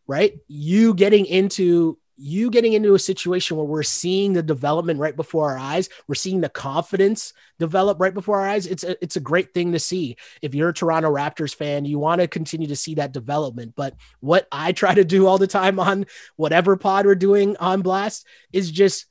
[0.09, 5.15] right, you getting into you getting into a situation where we're seeing the development right
[5.15, 8.67] before our eyes, we're seeing the confidence develop right before our eyes.
[8.67, 10.17] It's a, it's a great thing to see.
[10.43, 13.75] If you're a Toronto Raptors fan, you want to continue to see that development.
[13.77, 17.83] But what I try to do all the time on whatever pod we're doing on
[17.83, 19.07] Blast is just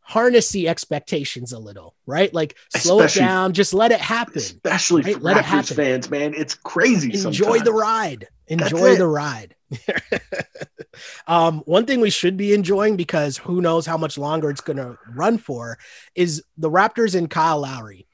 [0.00, 2.32] harness the expectations a little, right?
[2.34, 4.36] Like slow Especially- it down, just let it happen.
[4.36, 5.76] Especially Right, for let it Raptors happen.
[5.76, 7.12] fans, man, it's crazy.
[7.14, 7.68] enjoy the sometimes.
[7.70, 9.54] ride That's enjoy the ride
[11.26, 14.76] um one thing we should be enjoying because who knows how much longer it's going
[14.76, 15.78] to run for
[16.14, 18.06] is the raptors and kyle lowry.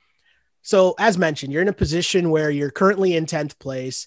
[0.63, 4.07] So as mentioned you're in a position where you're currently in 10th place.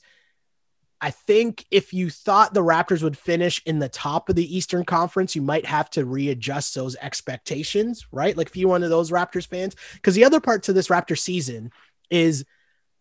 [1.01, 4.85] I think if you thought the raptors would finish in the top of the eastern
[4.85, 8.37] conference you might have to readjust those expectations right?
[8.37, 9.75] Like if you're one of those raptors fans.
[9.95, 11.71] Because the other part to this raptor season
[12.09, 12.45] is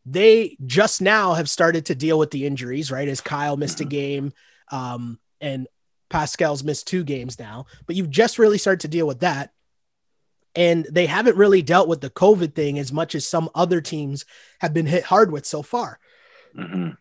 [0.04, 3.08] they just now have started to deal with the injuries, right?
[3.08, 4.32] As Kyle missed a game,
[4.70, 5.66] um, and
[6.08, 9.52] Pascal's missed two games now, but you've just really started to deal with that.
[10.54, 14.26] And they haven't really dealt with the COVID thing as much as some other teams
[14.60, 15.98] have been hit hard with so far.
[16.54, 16.98] Mhm.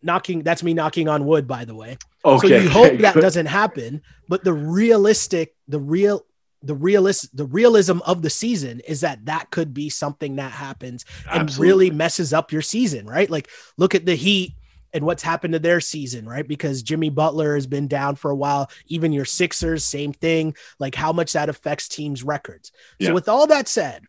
[0.00, 1.98] Knocking that's me knocking on wood, by the way.
[2.24, 2.48] Okay.
[2.48, 6.24] So you hope that doesn't happen, but the realistic, the real,
[6.62, 11.04] the realist, the realism of the season is that that could be something that happens
[11.30, 11.66] and Absolutely.
[11.66, 13.30] really messes up your season, right?
[13.30, 14.54] Like look at the Heat
[14.92, 16.46] and what's happened to their season, right?
[16.46, 18.70] Because Jimmy Butler has been down for a while.
[18.86, 20.56] Even your Sixers, same thing.
[20.78, 22.72] Like how much that affects teams' records.
[22.98, 23.08] Yeah.
[23.08, 24.04] So with all that said,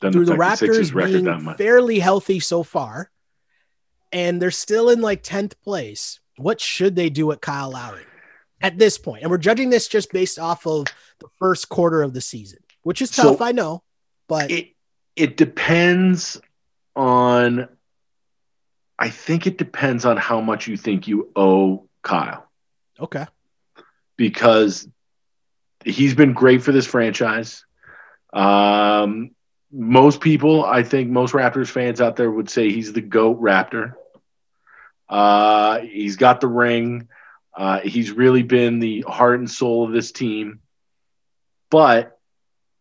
[0.00, 3.10] Doesn't through the Raptors that being fairly healthy so far,
[4.10, 8.04] and they're still in like 10th place, what should they do at Kyle Lowry
[8.62, 8.98] at this?
[9.04, 10.86] And we're judging this just based off of
[11.18, 13.82] the first quarter of the season, which is So- tough, I know,
[14.28, 14.74] but it
[15.16, 16.40] it depends
[16.96, 17.68] on
[18.98, 22.48] I think it depends on how much you think you owe Kyle
[23.00, 23.26] okay.
[24.16, 24.86] because
[25.84, 27.64] he's been great for this franchise.
[28.32, 29.32] Um,
[29.72, 33.94] most people, I think most Raptors fans out there would say he's the GOAT Raptor.
[35.08, 37.08] Uh, he's got the ring.
[37.56, 40.60] Uh, he's really been the heart and soul of this team.
[41.70, 42.18] But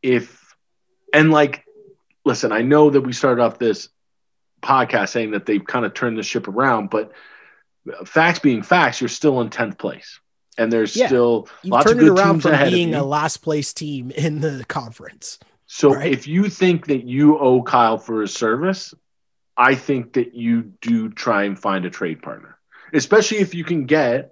[0.01, 0.55] if,
[1.13, 1.65] and like,
[2.25, 3.89] listen, I know that we started off this
[4.61, 7.11] podcast saying that they've kind of turned the ship around, but
[8.05, 10.19] facts being facts, you're still in 10th place.
[10.57, 11.07] And there's Yeah.
[11.07, 14.11] still You've lots of good around teams from ahead of being a last place team
[14.11, 15.39] in the conference.
[15.65, 16.11] So Right.
[16.11, 18.93] if you think that you owe Kyle for his service,
[19.57, 22.57] I think that you do try and find a trade partner,
[22.93, 24.31] especially if you can get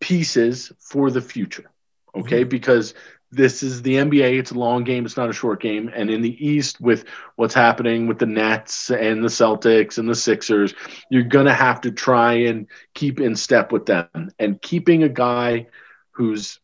[0.00, 1.70] pieces for the future.
[2.14, 2.40] Okay.
[2.40, 2.48] Mm-hmm.
[2.48, 2.94] Because
[3.32, 4.38] this is the NBA.
[4.38, 5.04] It's a long game.
[5.04, 5.90] It's not a short game.
[5.94, 7.04] And in the East, with
[7.34, 10.74] what's happening with the Nets and the Celtics and the Sixers,
[11.10, 14.30] you're going to have to try and keep in step with them.
[14.38, 15.66] And keeping a guy
[16.12, 16.60] who's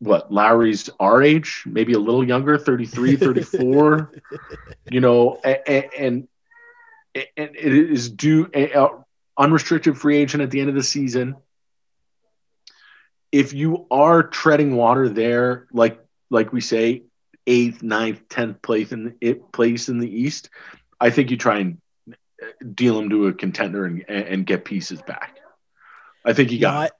[0.00, 4.12] what Lowry's our age, maybe a little younger, 33, 34,
[4.90, 6.28] you know, and, and,
[7.14, 8.88] and it is due a,
[9.38, 11.36] unrestricted free agent at the end of the season.
[13.32, 17.04] If you are treading water there, like like we say,
[17.46, 20.50] eighth, ninth, tenth place in the it place in the East,
[21.00, 21.78] I think you try and
[22.10, 25.36] uh, deal them to a contender and, and get pieces back.
[26.24, 26.92] I think you got?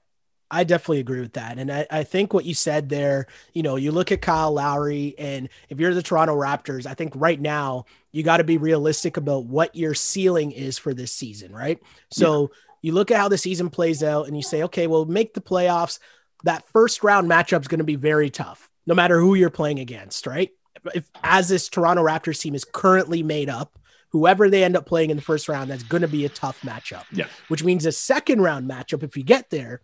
[0.51, 1.57] I definitely agree with that.
[1.57, 5.15] And I, I, think what you said there, you know, you look at Kyle Lowry,
[5.17, 9.15] and if you're the Toronto Raptors, I think right now you got to be realistic
[9.15, 11.81] about what your ceiling is for this season, right?
[12.11, 12.57] So yeah.
[12.81, 15.41] you look at how the season plays out and you say, okay, well, make the
[15.41, 15.99] playoffs.
[16.43, 19.79] That first round matchup is going to be very tough, no matter who you're playing
[19.79, 20.49] against, right?
[20.95, 23.77] If as this Toronto Raptors team is currently made up,
[24.09, 26.61] whoever they end up playing in the first round, that's going to be a tough
[26.61, 27.03] matchup.
[27.11, 27.27] Yeah.
[27.47, 29.81] Which means a second round matchup, if you get there,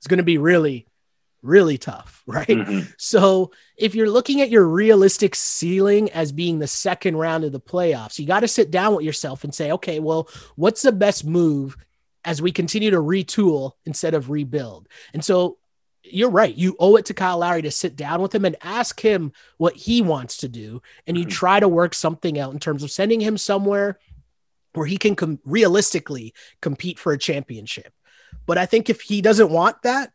[0.00, 0.86] is going to be really,
[1.42, 2.46] really tough, right?
[2.46, 2.90] Mm-hmm.
[2.98, 7.60] So if you're looking at your realistic ceiling as being the second round of the
[7.60, 11.24] playoffs, you got to sit down with yourself and say, okay, well, what's the best
[11.24, 11.76] move
[12.24, 14.88] as we continue to retool instead of rebuild?
[15.14, 15.58] And so
[16.10, 16.54] you're right.
[16.54, 19.74] You owe it to Kyle Lowry to sit down with him and ask him what
[19.74, 20.82] he wants to do.
[21.06, 21.30] And you mm-hmm.
[21.30, 23.98] try to work something out in terms of sending him somewhere
[24.74, 27.92] where he can com- realistically compete for a championship.
[28.46, 30.12] But I think if he doesn't want that,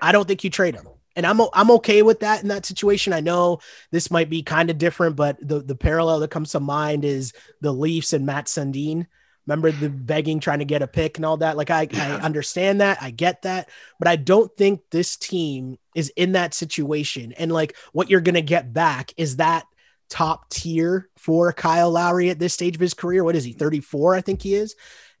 [0.00, 0.88] I don't think you trade him.
[1.16, 3.12] And I'm I'm okay with that in that situation.
[3.12, 3.58] I know
[3.90, 7.32] this might be kind of different, but the the parallel that comes to mind is
[7.60, 9.06] the Leafs and Mats Sundin.
[9.46, 11.56] Remember the begging, trying to get a pick and all that.
[11.56, 16.12] Like I, I understand that, I get that, but I don't think this team is
[16.16, 17.32] in that situation.
[17.32, 19.66] And like what you're gonna get back is that
[20.08, 23.24] top tier for Kyle Lowry at this stage of his career.
[23.24, 23.52] What is he?
[23.52, 24.74] 34, I think he is.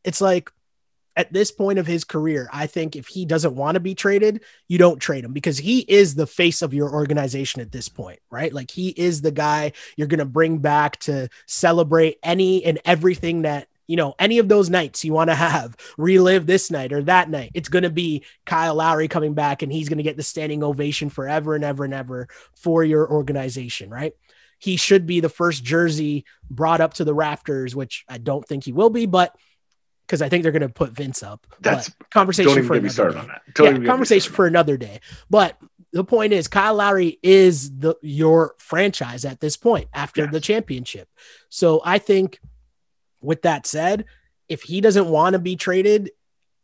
[0.04, 0.50] It's like
[1.16, 4.42] at this point of his career, I think if he doesn't want to be traded,
[4.68, 8.20] you don't trade him because he is the face of your organization at this point,
[8.30, 8.52] right?
[8.52, 13.42] Like he is the guy you're going to bring back to celebrate any and everything
[13.42, 17.02] that you know, any of those nights you want to have, relive this night or
[17.02, 20.16] that night, it's going to be Kyle Lowry coming back and he's going to get
[20.16, 24.12] the standing ovation forever and ever and ever for your organization, right?
[24.60, 28.62] He should be the first jersey brought up to the rafters, which I don't think
[28.62, 29.34] he will be, but
[30.06, 31.44] because I think they're going to put Vince up.
[31.58, 33.18] That's but conversation for another day.
[33.18, 33.42] on that.
[33.58, 35.00] yeah, conversation for another day.
[35.28, 35.58] But
[35.92, 40.32] the point is, Kyle Lowry is the your franchise at this point after yes.
[40.32, 41.08] the championship.
[41.48, 42.38] So I think,
[43.20, 44.04] with that said,
[44.48, 46.10] if he doesn't want to be traded,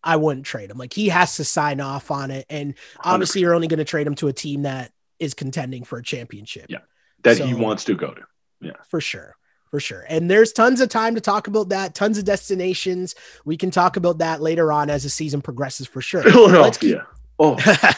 [0.02, 0.78] I wouldn't trade him.
[0.78, 3.84] Like he has to sign off on it, and obviously, you are only going to
[3.84, 6.66] trade him to a team that is contending for a championship.
[6.68, 6.78] Yeah,
[7.22, 8.22] that so, he wants to go to.
[8.60, 9.36] Yeah, for sure
[9.70, 10.04] for sure.
[10.08, 13.14] And there's tons of time to talk about that, tons of destinations.
[13.44, 16.22] We can talk about that later on as the season progresses for sure.
[16.22, 17.06] Philadelphia.
[17.38, 17.56] oh.
[17.58, 17.92] oh.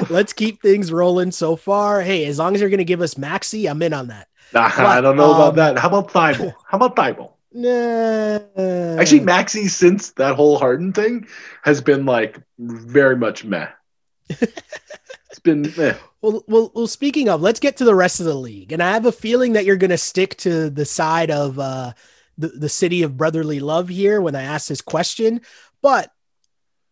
[0.10, 2.00] Let's keep things rolling so far.
[2.00, 4.28] Hey, as long as you're going to give us Maxey, I'm in on that.
[4.52, 5.78] Nah, but, I don't know um, about that.
[5.78, 6.54] How about Thybulle?
[6.66, 7.32] How about Thybulle?
[7.52, 9.00] Nah.
[9.00, 11.26] Actually, Maxey, since that whole Harden thing,
[11.62, 13.68] has been like very much meh.
[14.28, 15.94] it's been meh.
[16.22, 16.86] Well, well, well.
[16.86, 19.54] Speaking of, let's get to the rest of the league, and I have a feeling
[19.54, 21.92] that you're going to stick to the side of uh,
[22.38, 25.40] the the city of brotherly love here when I ask this question.
[25.82, 26.12] But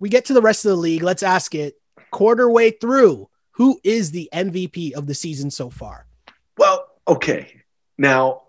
[0.01, 1.03] we get to the rest of the league.
[1.03, 1.75] Let's ask it
[2.11, 3.29] quarter way through.
[3.53, 6.07] Who is the MVP of the season so far?
[6.57, 7.63] Well, okay.
[7.97, 8.43] Now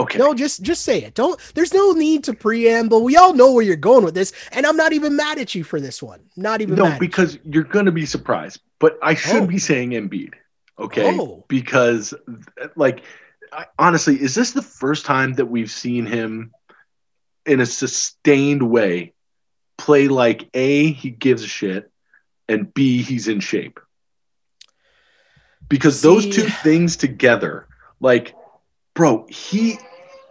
[0.00, 0.18] Okay.
[0.18, 1.14] No, just just say it.
[1.14, 3.02] Don't there's no need to preamble.
[3.02, 5.64] We all know where you're going with this, and I'm not even mad at you
[5.64, 6.20] for this one.
[6.36, 7.40] Not even No, because you.
[7.46, 8.60] you're gonna be surprised.
[8.78, 9.46] But I should oh.
[9.46, 10.34] be saying Embiid.
[10.78, 11.18] Okay.
[11.18, 11.44] Oh.
[11.48, 12.14] Because
[12.76, 13.02] like
[13.52, 16.52] I, honestly, is this the first time that we've seen him
[17.44, 19.14] in a sustained way
[19.78, 21.90] play like A, he gives a shit,
[22.48, 23.80] and B, he's in shape?
[25.68, 27.66] Because See, those two things together,
[28.00, 28.34] like
[28.94, 29.78] bro, he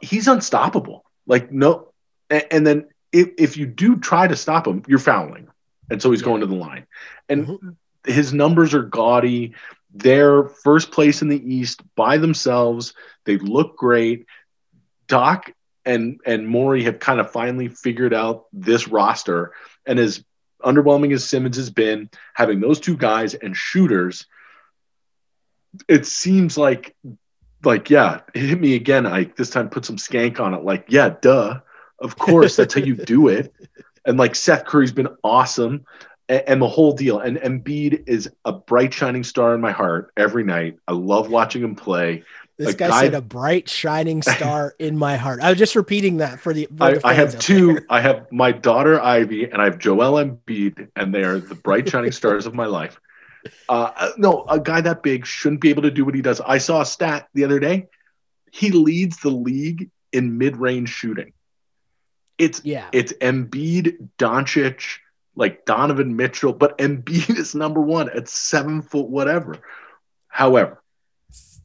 [0.02, 1.04] he's unstoppable.
[1.26, 1.93] Like no,
[2.30, 5.47] and, and then if, if you do try to stop him, you're fouling,
[5.89, 6.26] and so he's yeah.
[6.26, 6.86] going to the line,
[7.30, 7.69] and mm-hmm.
[8.06, 9.54] his numbers are gaudy.
[9.93, 12.93] They're first place in the East by themselves.
[13.26, 14.26] They look great.
[15.08, 15.52] Doc
[15.86, 19.54] and and Morey have kind of finally figured out this roster,
[19.86, 20.23] and as
[20.63, 24.26] underwhelming as Simmons has been, having those two guys and shooters,
[25.88, 26.96] it seems like
[27.63, 29.06] like, yeah, hit me again.
[29.06, 30.63] I this time put some skank on it.
[30.63, 31.60] Like, yeah, duh.
[32.00, 33.54] Of course, that's how you do it.
[34.06, 35.86] And like Seth Curry's been awesome
[36.30, 37.20] and, and, the whole deal.
[37.20, 40.78] And Embiid is a bright shining star in my heart every night.
[40.88, 42.24] I love watching him play.
[42.58, 45.42] This guy, guy, said a bright shining star in my heart.
[45.42, 46.68] I was just repeating that for the.
[46.78, 47.74] For I, the I, have two.
[47.74, 47.86] There.
[47.90, 51.90] I have my daughter Ivy and I have Joel Embiid, and they are the bright
[51.90, 53.00] shining stars of my life.
[53.70, 56.42] Uh, uh, no, a guy that big shouldn't be able to do what he does.
[56.42, 57.88] I saw a stat the other day.
[58.52, 61.34] He leads the league in mid-range shooting.
[62.38, 62.88] It's yeah.
[62.92, 65.00] It's Embiid, Doncic,
[65.36, 69.58] like Donovan Mitchell, but Embiid is number one at seven foot whatever.
[70.28, 70.82] However,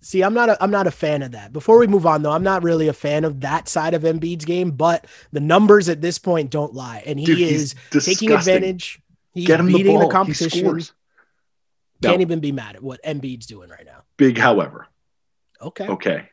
[0.04, 1.52] See, I'm not a, I'm not a fan of that.
[1.52, 4.44] Before we move on, though, I'm not really a fan of that side of Embiid's
[4.44, 4.72] game.
[4.72, 9.00] But the numbers at this point don't lie, and he Dude, is taking advantage.
[9.32, 10.82] He's Get him the beating the, He competition.
[12.02, 12.22] Can't No.
[12.22, 14.02] even be mad at what Embiid's doing right now.
[14.16, 14.86] Big, however.
[15.60, 15.86] Okay.
[15.86, 16.28] Okay.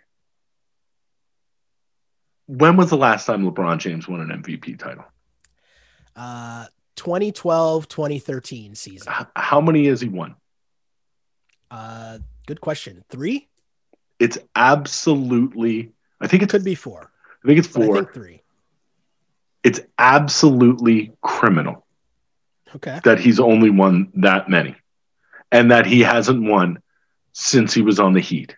[2.47, 5.05] When was the last time LeBron James won an MVP title?
[6.15, 9.11] Uh, 2012, 2013 season.
[9.17, 10.35] H- how many has he won?
[11.69, 13.03] Uh, good question.
[13.09, 13.47] Three
[14.19, 15.91] It's absolutely.
[16.19, 17.11] I think it could be four,
[17.43, 17.95] I think it's four.
[17.97, 18.41] think three.
[19.63, 21.85] It's absolutely criminal
[22.75, 22.99] Okay.
[23.03, 24.75] that he's only won that many,
[25.51, 26.81] and that he hasn't won
[27.33, 28.55] since he was on the Heat.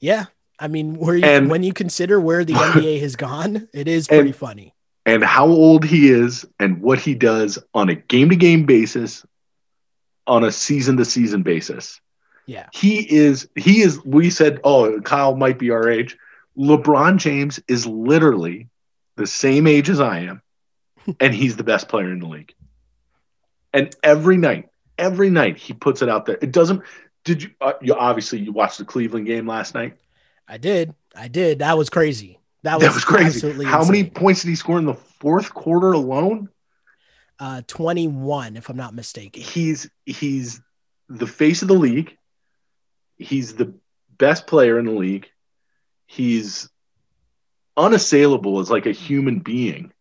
[0.00, 0.26] Yeah.
[0.58, 4.08] I mean, where you, And- when you consider where the NBA has gone, it is
[4.08, 4.74] pretty And- funny.
[5.06, 9.24] and how old he is and what he does on a game to game basis,
[10.26, 12.00] on a season to season basis.
[12.46, 12.66] Yeah.
[12.74, 16.16] He is, he is, we said, oh, Kyle might be our age.
[16.58, 18.68] LeBron James is literally
[19.16, 20.42] the same age as I am,
[21.20, 22.52] and he's the best player in the league.
[23.72, 26.38] And every night, every night he puts it out there.
[26.42, 26.82] It doesn't,
[27.24, 29.96] did you, uh, you obviously, you watched the Cleveland game last night.
[30.46, 30.94] I did.
[31.14, 31.60] I did.
[31.60, 32.38] That was crazy.
[32.62, 33.26] That was, That was crazy.
[33.26, 36.48] absolutely How many points did he score in the fourth quarter alone?
[37.38, 39.40] Uh, 21, if I'm not mistaken.
[39.40, 40.60] he's he's
[41.08, 42.16] the face of the league.
[43.16, 43.74] He's the
[44.16, 45.28] best player in the league.
[46.06, 46.68] He's
[47.76, 49.92] unassailable as like a human being.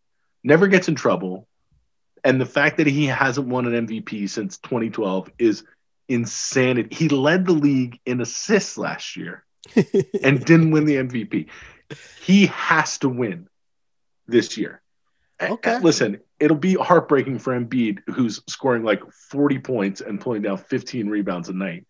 [0.43, 1.46] Never gets in trouble.
[2.27, 5.63] And the fact that he hasn't won an MVP since 2012 is
[6.09, 6.93] insanity.
[6.93, 9.45] He led the league in assists last year
[10.21, 11.47] and didn't win the MVP.
[12.19, 13.47] He has to win
[14.27, 14.81] this year.
[15.41, 15.79] Okay.
[15.79, 21.07] Listen, it'll be heartbreaking for Embiid, who's scoring like 40 points and pulling down 15
[21.07, 21.87] rebounds a night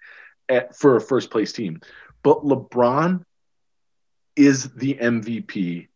[0.47, 1.81] at, for a first place team.
[2.21, 3.23] But LeBron
[4.35, 5.87] is the MVP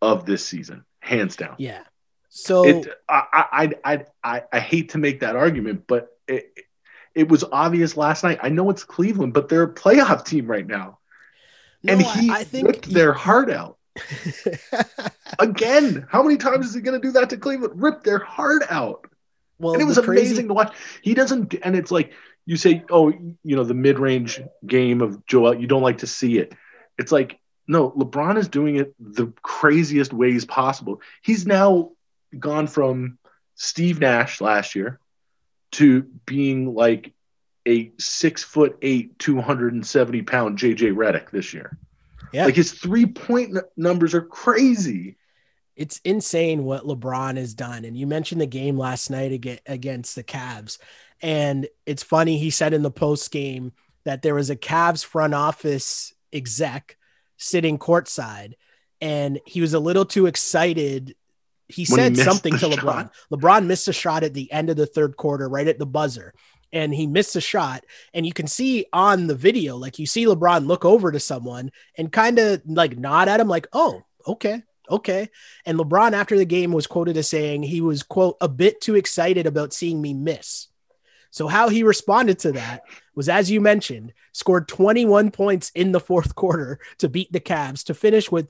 [0.00, 1.56] of this season, hands down.
[1.58, 1.82] yeah.
[2.30, 6.52] So It, I, I, I, I, I hate to make that argument, but it,
[7.14, 8.38] it was obvious last night.
[8.40, 10.98] I know it's Cleveland, but they're a playoff team right now.
[11.82, 13.78] no, and I- he I, think ripped their heart out
[15.38, 16.06] again.
[16.08, 17.82] How many times is he going to do that to Cleveland?
[17.82, 19.06] Rip their heart out.
[19.58, 20.74] well, and it was crazy- amazing to watch.
[21.02, 22.12] He doesn't, and it's like
[22.46, 25.54] you say, oh, you know, the mid-range game of Joel.
[25.60, 26.52] You don't like to see it.
[26.98, 31.00] It's like no, LeBron is doing it the craziest ways possible.
[31.22, 31.90] He's now
[32.38, 33.18] gone from
[33.54, 34.98] Steve Nash last year
[35.72, 37.12] to being like
[37.66, 41.76] a six foot eight, 270 pound JJ Redick this year.
[42.32, 42.46] Yeah.
[42.46, 45.16] Like his three point n- numbers are crazy.
[45.76, 47.84] it's insane what LeBron has done.
[47.84, 50.78] And you mentioned the game last night aga- against the Cavs.
[51.22, 53.72] And it's funny, he said in the post game
[54.04, 56.96] that there was a Cavs front office exec
[57.36, 58.54] sitting courtside
[59.00, 61.14] and he was a little too excited.
[61.70, 63.10] He When said missed something to LeBron.
[63.32, 66.34] LeBron missed a shot at the end of the third quarter, right at the buzzer.
[66.72, 67.84] And he missed a shot.
[68.14, 71.72] And you can see on the video, like you see LeBron look over to someone
[71.96, 75.30] and kind of like nod at him, like, oh, okay, okay.
[75.66, 78.94] And LeBron, after the game, was quoted as saying he was, quote, a bit too
[78.94, 80.68] excited about seeing me miss.
[81.30, 82.82] So, how he responded to that
[83.14, 87.84] was, as you mentioned, scored 21 points in the fourth quarter to beat the Cavs
[87.84, 88.48] to finish with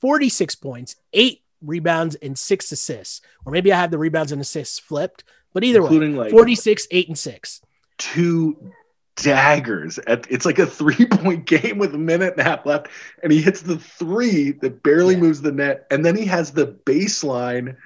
[0.00, 3.20] 46 points, eight rebounds, and six assists.
[3.44, 7.08] Or maybe I have the rebounds and assists flipped, but either way, like 46, eight,
[7.08, 7.60] and six.
[7.98, 8.72] two
[9.16, 12.86] daggers at it's like a three point game with a minute and a half left
[13.24, 15.20] and he hits the three that barely Yeah.
[15.20, 17.76] moves the net and then he has the baseline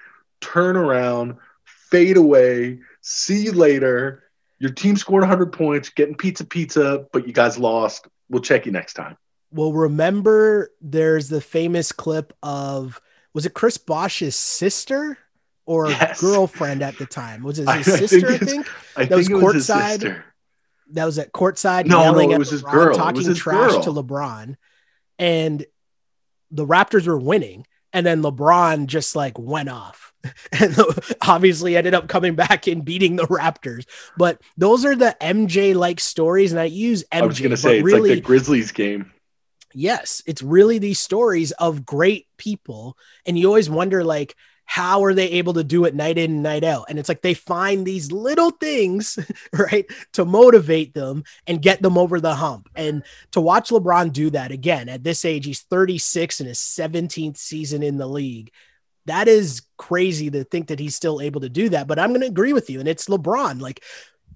[0.42, 4.24] turn around fade away see you later
[4.58, 8.72] your team scored 100 points getting pizza pizza but you guys lost we'll check you
[8.72, 9.16] next time
[9.52, 13.00] Well, remember there's the famous clip of
[13.34, 15.18] was it Chris Bosh's sister
[15.66, 16.20] or Yes.
[16.20, 17.42] girlfriend at the time?
[17.42, 18.38] Was it his I sister?
[18.38, 19.88] think I think i That was think it was his courtside?
[19.90, 20.24] sister
[20.92, 22.94] that was at courtside No, no, yelling it at was his girl.
[22.94, 23.82] Talking his trash girl.
[23.84, 24.56] to LeBron,
[25.18, 25.64] and
[26.50, 30.12] the Raptors were winning, and then LeBron just like went off,
[30.60, 30.76] and
[31.22, 33.86] obviously ended up coming back and beating the Raptors.
[34.18, 37.58] But those are the MJ like stories, and I use MJ, i was gonna but
[37.60, 39.11] say it's really like the grizzlies game
[39.74, 45.12] yes it's really these stories of great people and you always wonder like how are
[45.12, 46.86] they able to do it night in and night out?
[46.88, 49.18] And it's like they find these little things
[49.52, 52.70] right to motivate them and get them over the hump.
[52.74, 57.36] And to watch lebron do that again at this age he's 36 in his 17th
[57.36, 58.50] season in the league.
[59.06, 62.20] That is crazy to think that he's still able to do that but i'm going
[62.20, 63.60] to agree with you and it's lebron.
[63.60, 63.82] Like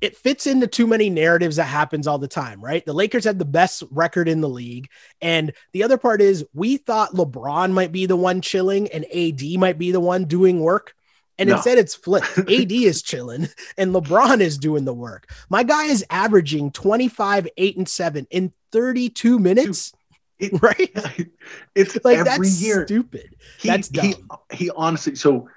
[0.01, 2.85] it fits into too many narratives that happens all the time, right?
[2.85, 4.91] The Lakers had the best record in the league.
[5.21, 9.43] And the other part is we thought LeBron might be the one chilling and AD
[9.59, 10.95] might be the one doing work.
[11.39, 11.57] And no.
[11.57, 12.39] instead it's flipped.
[12.39, 15.31] AD is chilling and LeBron is doing the work.
[15.49, 19.93] My guy is averaging 25, 8, and 7 in 32 minutes.
[20.39, 20.91] It, right?
[21.75, 22.87] It's like that's year.
[22.87, 23.37] stupid.
[23.59, 24.29] He, that's dumb.
[24.51, 25.49] He, he honestly, so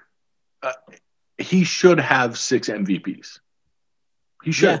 [0.62, 0.72] uh,
[1.38, 3.40] he should have six MVPs.
[4.42, 4.80] He should.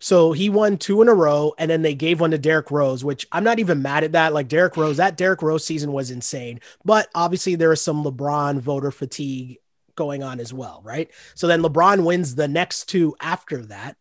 [0.00, 3.04] So he won two in a row, and then they gave one to Derrick Rose,
[3.04, 4.32] which I'm not even mad at that.
[4.32, 6.60] Like Derrick Rose, that Derrick Rose season was insane.
[6.84, 9.58] But obviously, there is some LeBron voter fatigue
[9.96, 11.10] going on as well, right?
[11.34, 13.96] So then LeBron wins the next two after that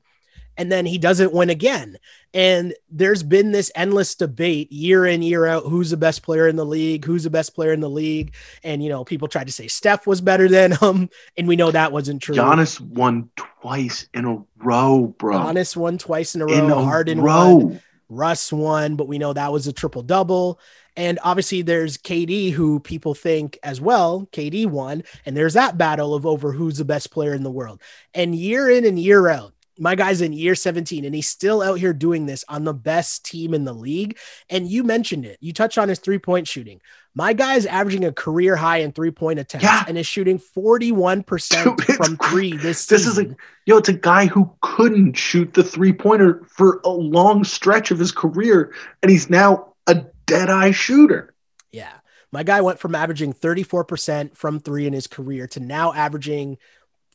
[0.58, 1.98] and then he doesn't win again.
[2.34, 6.56] And there's been this endless debate year in, year out who's the best player in
[6.56, 8.34] the league, who's the best player in the league.
[8.64, 11.10] And, you know, people tried to say Steph was better than him.
[11.38, 12.36] And we know that wasn't true.
[12.36, 15.38] Giannis won twice in a row, bro.
[15.38, 16.54] Giannis won twice in a row.
[16.54, 17.56] In a Harden row.
[17.56, 17.82] won.
[18.10, 20.60] Russ won, but we know that was a triple double.
[20.96, 25.04] And obviously, there's KD, who people think as well, KD won.
[25.26, 27.82] And there's that battle of over who's the best player in the world.
[28.14, 31.80] And year in and year out, my guy's in year 17 and he's still out
[31.80, 34.18] here doing this on the best team in the league.
[34.50, 35.38] And you mentioned it.
[35.42, 36.82] You touched on his three point shooting.
[37.16, 39.84] My guy's averaging a career high in three point attempts yeah.
[39.88, 43.24] and is shooting 41% Dude, from three this This season.
[43.24, 47.44] is like, yo, it's a guy who couldn't shoot the three pointer for a long
[47.44, 48.74] stretch of his career.
[49.02, 51.34] And he's now a dead eye shooter.
[51.72, 51.94] Yeah.
[52.32, 56.58] My guy went from averaging 34% from three in his career to now averaging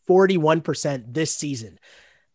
[0.09, 1.79] 41% this season.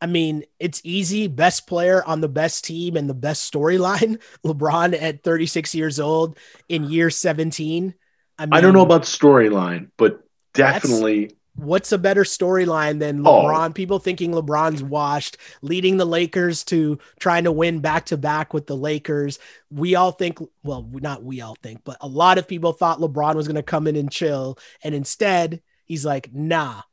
[0.02, 1.28] I mean, it's easy.
[1.28, 4.22] Best player on the best team and the best storyline.
[4.46, 6.38] LeBron at 36 years old
[6.70, 7.94] in year 17.
[8.40, 10.24] I, mean, I don't know about storyline, but
[10.54, 11.32] definitely.
[11.56, 13.32] What's a better storyline than oh.
[13.32, 13.70] LeBron?
[13.70, 13.74] Oh.
[13.74, 18.68] People thinking LeBron's washed, leading the Lakers to trying to win back to back with
[18.68, 19.40] the Lakers.
[19.72, 23.34] We all think, well, not we all think, but a lot of people thought LeBron
[23.34, 24.60] was going to come in and chill.
[24.84, 26.84] And instead, he's like, nah.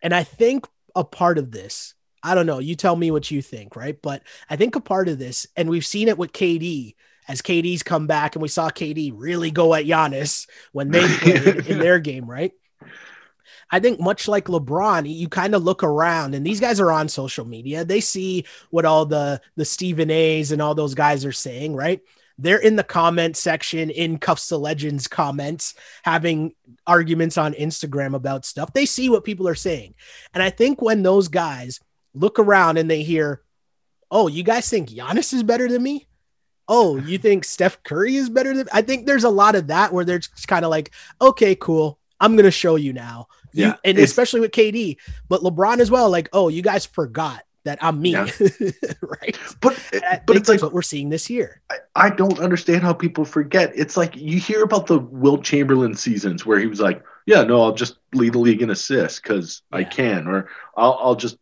[0.00, 1.94] And I think a part of this
[2.24, 2.58] I don't know.
[2.58, 4.00] You tell me what you think, right?
[4.00, 6.94] But I think a part of this, and we've seen it with KD
[7.28, 11.66] as KD's come back, and we saw KD really go at Giannis when they played
[11.66, 12.52] in their game, right?
[13.70, 17.08] I think much like LeBron, you kind of look around and these guys are on
[17.08, 17.84] social media.
[17.84, 22.00] They see what all the the Stephen A's and all those guys are saying, right?
[22.38, 26.54] They're in the comment section in Cuffs the Legend's comments having
[26.86, 28.72] arguments on Instagram about stuff.
[28.72, 29.94] They see what people are saying.
[30.34, 31.80] And I think when those guys
[32.14, 33.42] look around and they hear,
[34.10, 36.06] "Oh, you guys think Giannis is better than me?"
[36.66, 38.68] Oh, you think Steph Curry is better than?
[38.72, 41.98] I think there's a lot of that where they're just kind of like, "Okay, cool.
[42.20, 44.96] I'm gonna show you now." You, yeah, and especially with KD,
[45.28, 46.10] but LeBron as well.
[46.10, 48.24] Like, oh, you guys forgot that I'm me, yeah.
[49.00, 49.38] right?
[49.60, 49.78] But
[50.26, 51.62] but it's like what we're seeing this year.
[51.70, 53.72] I, I, don't understand how people forget.
[53.74, 57.62] It's like you hear about the Wilt Chamberlain seasons where he was like, "Yeah, no,
[57.62, 59.78] I'll just lead the league in assists because yeah.
[59.78, 61.38] I can," or I'll I'll just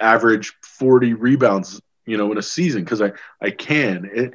[0.00, 4.10] average 40 rebounds, you know, in a season because I I can.
[4.12, 4.34] It,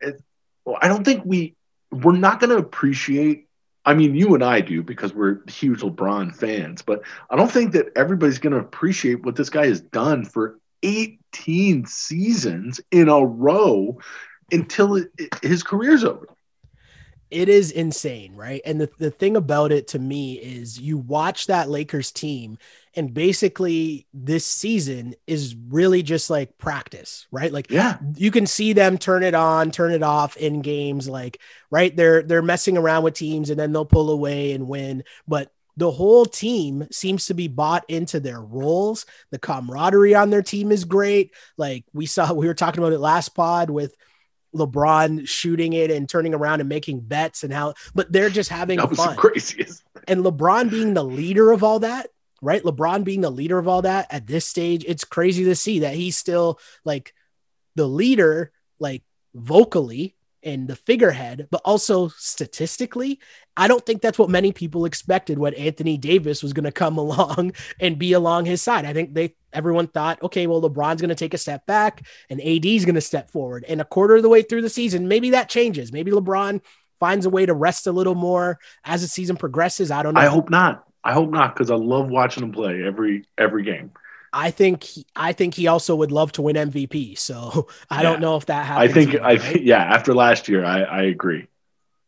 [0.00, 0.22] it
[0.64, 1.54] well, I don't think we
[1.90, 3.48] we're not going to appreciate.
[3.86, 7.72] I mean, you and I do because we're huge LeBron fans, but I don't think
[7.72, 13.24] that everybody's going to appreciate what this guy has done for 18 seasons in a
[13.24, 13.98] row
[14.50, 16.28] until it, it, his career's over
[17.34, 18.62] it is insane, right?
[18.64, 22.58] And the, the thing about it to me is you watch that Lakers team,
[22.96, 27.52] and basically this season is really just like practice, right?
[27.52, 31.40] Like, yeah, you can see them turn it on, turn it off in games, like,
[31.70, 31.94] right?
[31.94, 35.04] They're they're messing around with teams and then they'll pull away and win.
[35.26, 39.06] But the whole team seems to be bought into their roles.
[39.30, 41.32] The camaraderie on their team is great.
[41.56, 43.94] Like we saw, we were talking about it last pod with
[44.54, 48.78] LeBron shooting it and turning around and making bets and how, but they're just having
[48.78, 49.16] that was fun.
[49.16, 49.82] Craziest.
[50.06, 52.08] And LeBron being the leader of all that,
[52.44, 52.62] right?
[52.62, 55.94] LeBron being the leader of all that at this stage, it's crazy to see that
[55.94, 57.14] he's still like
[57.74, 59.02] the leader, like
[59.34, 60.14] vocally
[60.44, 63.18] and the figurehead, but also statistically,
[63.56, 66.98] I don't think that's what many people expected when Anthony Davis was going to come
[67.04, 68.84] along and be along his side.
[68.84, 72.40] I think they everyone thought, okay, well, LeBron's going to take a step back and
[72.40, 73.64] AD is going to step forward.
[73.68, 75.92] And a quarter of the way through the season, maybe that changes.
[75.92, 76.60] Maybe LeBron
[77.00, 79.90] finds a way to rest a little more as the season progresses.
[79.90, 80.20] I don't know.
[80.20, 80.84] I hope not.
[81.04, 83.92] I hope not because I love watching him play every every game.
[84.32, 87.16] I think he, I think he also would love to win MVP.
[87.18, 88.02] So I yeah.
[88.02, 88.90] don't know if that happens.
[88.90, 89.62] I think either, I right?
[89.62, 89.82] yeah.
[89.82, 91.46] After last year, I, I agree.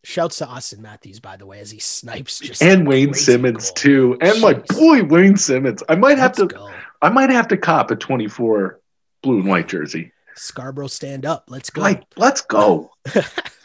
[0.03, 3.74] Shouts to Auston Matthews, by the way, as he snipes just and Wayne Simmonds goal.
[3.74, 4.40] too, and Jeez.
[4.40, 5.82] my boy Wayne Simmonds.
[5.88, 6.70] I might have Let's to, go.
[7.03, 8.80] I might have to cop a twenty four
[9.22, 10.12] blue and white jersey.
[10.36, 11.47] Scarborough stand up.
[11.49, 11.80] Let's go.
[11.82, 12.90] Like, let's go.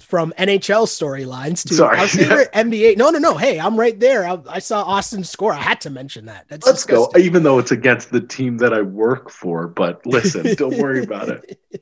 [0.00, 1.98] From NHL storylines to Sorry.
[1.98, 2.96] our favorite NBA.
[2.96, 3.36] No, no, no.
[3.36, 4.26] Hey, I'm right there.
[4.26, 5.52] I, I saw Auston score.
[5.52, 6.46] I had to mention that.
[6.48, 7.10] That's Let's go.
[7.18, 11.28] Even though it's against the team that I work for, but listen, don't worry about
[11.28, 11.58] it.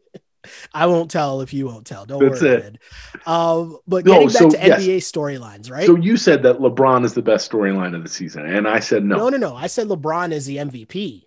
[0.74, 2.06] I won't tell if you won't tell.
[2.06, 2.56] Don't That's worry.
[2.56, 2.78] it.
[3.26, 4.82] Um, but No, getting back so, to yes.
[4.82, 5.86] NBA storylines, right?
[5.86, 9.04] So you said that LeBron is the best storyline of the season, and I said
[9.04, 9.16] no.
[9.18, 9.54] no, no, no.
[9.54, 11.26] I said LeBron is the MVP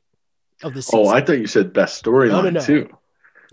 [0.64, 1.08] of the season.
[1.08, 2.62] oh, I thought you said best storyline No, no, no.
[2.62, 2.90] too.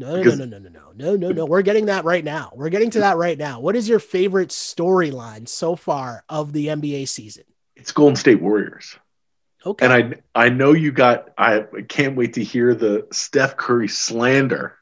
[0.00, 1.44] No, no, no, no, no, no, no, no, no.
[1.44, 2.52] We're getting that right now.
[2.54, 3.60] We're getting to that right now.
[3.60, 7.44] What is your favorite storyline so far of the NBA season?
[7.76, 8.96] It's Golden State Warriors.
[9.66, 9.84] Okay.
[9.84, 9.92] And
[10.34, 14.76] I I know you got I can't wait to hear the Steph Curry slander.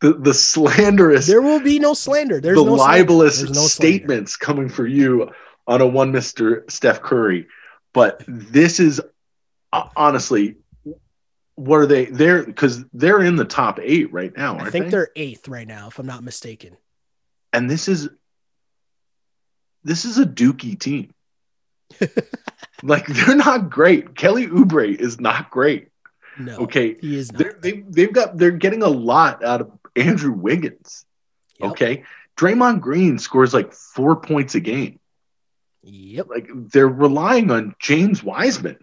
[0.00, 2.40] The the slanderous there will be no slander.
[2.40, 2.98] There's the no slander.
[2.98, 3.68] libelous There's no slander.
[3.68, 5.30] statements coming for you
[5.66, 6.70] on a one Mr.
[6.70, 7.48] Steph Curry.
[7.92, 9.00] But this is
[9.72, 10.56] honestly
[11.54, 12.06] what are they?
[12.06, 14.90] They're because they're in the top eight right now, I think they?
[14.90, 16.76] they're eighth right now, if I'm not mistaken.
[17.52, 18.08] and this is
[19.84, 21.12] this is a dookie team.
[22.82, 24.14] like they're not great.
[24.14, 25.88] Kelly Oubre is not great.
[26.38, 27.60] No, Okay, he is not.
[27.60, 31.04] they they've got they're getting a lot out of Andrew Wiggins.
[31.60, 31.70] Yep.
[31.72, 32.04] Okay,
[32.36, 34.98] Draymond Green scores like four points a game.
[35.82, 36.28] Yep.
[36.30, 38.78] Like they're relying on James Wiseman,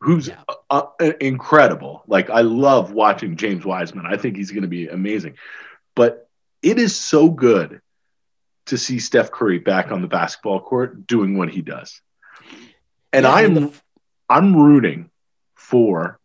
[0.00, 0.42] who's Yeah.
[0.70, 2.02] uh, uh, incredible.
[2.06, 4.06] Like I love watching James Wiseman.
[4.06, 5.34] I think he's going to be amazing.
[5.94, 6.28] But
[6.62, 7.80] it is so good
[8.66, 12.00] to see Steph Curry back on the basketball court doing what he does.
[13.12, 13.72] And Yeah, I'm the-
[14.28, 15.10] I'm rooting
[15.54, 16.18] for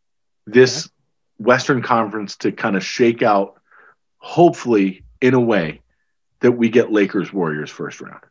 [0.47, 0.89] this
[1.37, 3.59] Western Conference to kind of shake out,
[4.17, 5.81] hopefully in a way
[6.39, 8.23] that we get Lakers Warriors first round.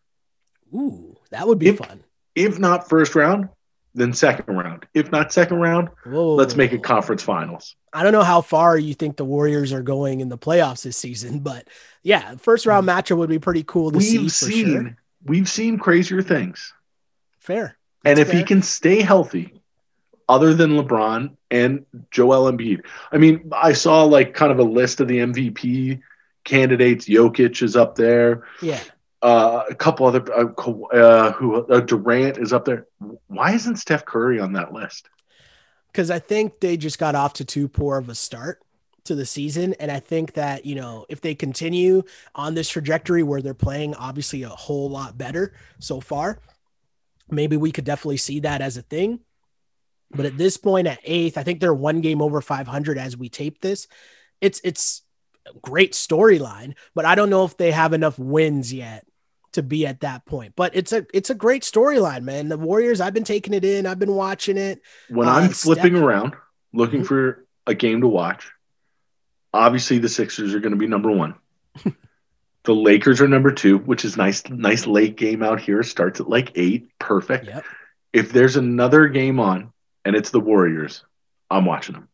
[0.75, 2.03] Ooh, that would be If- fun.
[2.35, 3.49] If not first round,
[3.95, 4.87] then second round.
[4.95, 6.35] If not second round, Whoa.
[6.35, 7.75] let's make it conference finals.
[7.93, 10.97] I don't know how far you think the Warriors are going in the playoffs this
[10.97, 11.67] season, but
[12.03, 12.91] yeah, first round hmm.
[12.91, 14.97] matchup would be pretty cool to We've for seen sure.
[15.25, 16.73] we've seen crazier things.
[17.41, 17.77] Fair.
[18.05, 19.61] And That's if he can stay healthy,
[20.29, 25.01] other than LeBron and Joel Embiid, I mean, I saw like kind of a list
[25.01, 26.01] of the MVP
[26.45, 27.07] candidates.
[27.07, 28.45] Jokic is up there.
[28.63, 28.81] yeah,
[29.23, 30.47] Uh, a couple other uh,
[30.97, 32.87] uh, who uh, Durant is up there.
[33.27, 35.11] Why isn't Steph Curry on that list?
[35.93, 38.63] because I think they just got off to too poor of a start
[39.05, 42.03] to the season, and I think that you know if they continue
[42.35, 46.39] on this trajectory where they're playing obviously a whole lot better so far,
[47.31, 49.21] maybe we could definitely see that as a thing.
[50.13, 53.29] But at this point, at eighth, I think they're one game over 500 as we
[53.29, 53.87] tape this.
[54.41, 55.03] It's it's
[55.63, 59.07] great storyline, but I don't know if they have enough wins yet
[59.53, 60.55] to be at that point.
[60.57, 62.49] But it's a it's a great storyline, man.
[62.49, 64.83] The Warriors, I've been taking it in, I've been watching it.
[65.09, 66.35] When Uh, I'm flipping Steph- around
[66.73, 67.07] looking Mhm.
[67.07, 68.51] for a game to watch,
[69.53, 71.35] obviously the Sixers are going to be number one.
[72.65, 74.49] the Lakers are number two, which is nice.
[74.49, 75.83] Nice late game out here.
[75.83, 76.89] Starts at like eight.
[76.99, 77.47] Perfect.
[77.47, 77.65] Yep.
[78.13, 79.73] If there's another game on
[80.05, 81.05] and it's the Warriors,
[81.51, 82.09] I'm watching them.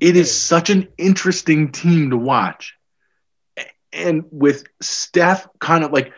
[0.00, 2.74] It is such an interesting team to watch.
[3.92, 6.12] And with Steph kind of like,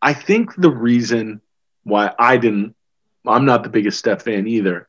[0.00, 1.40] I think the reason
[1.84, 2.74] why I didn't,
[3.26, 4.88] I'm not the biggest Steph fan either,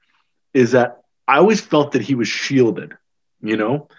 [0.54, 2.94] is that I always felt that he was shielded,
[3.42, 3.90] you know,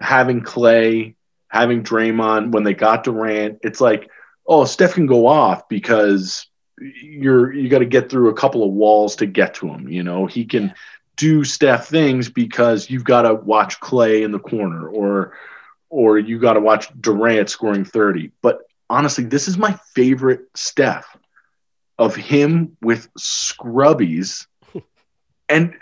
[0.00, 1.16] having Clay,
[1.48, 4.10] having Draymond, when they got Durant, it's like,
[4.46, 6.46] oh, Steph can go off because
[6.78, 10.02] you're, you got to get through a couple of walls to get to him, you
[10.02, 10.74] know, he can
[11.16, 15.32] do Steph things because you've got to watch Clay in the corner or,
[15.92, 18.32] or you got to watch Durant scoring 30.
[18.40, 21.16] But honestly, this is my favorite Steph
[21.98, 24.46] of him with scrubbies
[25.48, 25.74] and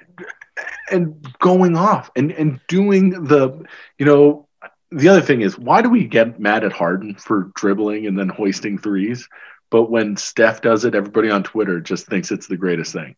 [0.90, 3.64] and going off and and doing the
[3.98, 4.48] you know
[4.90, 8.28] the other thing is why do we get mad at Harden for dribbling and then
[8.28, 9.28] hoisting threes
[9.70, 13.14] but when Steph does it everybody on Twitter just thinks it's the greatest thing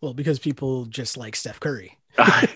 [0.00, 1.98] Well, because people just like Steph Curry.
[2.18, 2.48] I,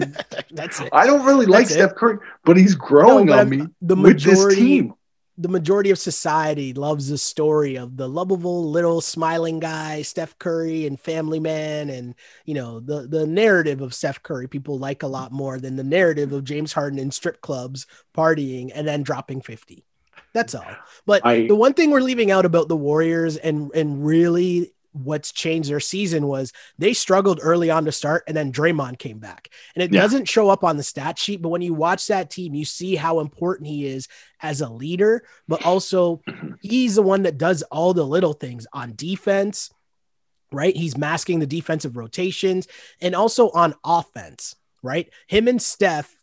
[0.51, 0.91] That's it.
[0.93, 1.75] don't really like That's.
[1.75, 4.95] Steph Curry but he's growing No, but on me the with this majority- team
[5.39, 10.85] The majority of society loves the story of the lovable little smiling guy, Steph Curry
[10.87, 14.49] and Family Man, and you know the the narrative of Steph Curry.
[14.49, 18.71] People like a lot more than the narrative of James Harden in strip clubs partying
[18.75, 19.87] and then dropping fifty.
[20.35, 20.67] That's all.
[21.07, 25.33] But I- the one thing we're leaving out about the Warriors and and really what's
[25.33, 29.49] changed their season was they struggled early on to start and then Draymond came back.
[29.75, 30.01] And it Yeah.
[30.01, 32.97] doesn't show up on the stat sheet, but when you watch that team, you see
[32.97, 34.09] how important he is
[34.43, 36.23] as a leader, but also
[36.61, 39.71] he's the one that does all the little things on defense,
[40.53, 40.77] right?
[40.77, 42.67] He's masking the defensive rotations
[43.01, 44.57] and also on offense.
[44.83, 45.09] right?
[45.29, 46.17] Him and Steph,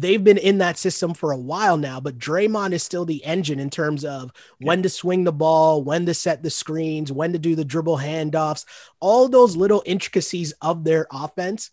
[0.00, 3.58] they've been in that system for a while now, but Draymond is still the engine
[3.58, 7.38] in terms of when to swing the ball, when to set the screens, when to
[7.38, 8.64] do the dribble handoffs,
[9.00, 11.70] all those little intricacies of their offense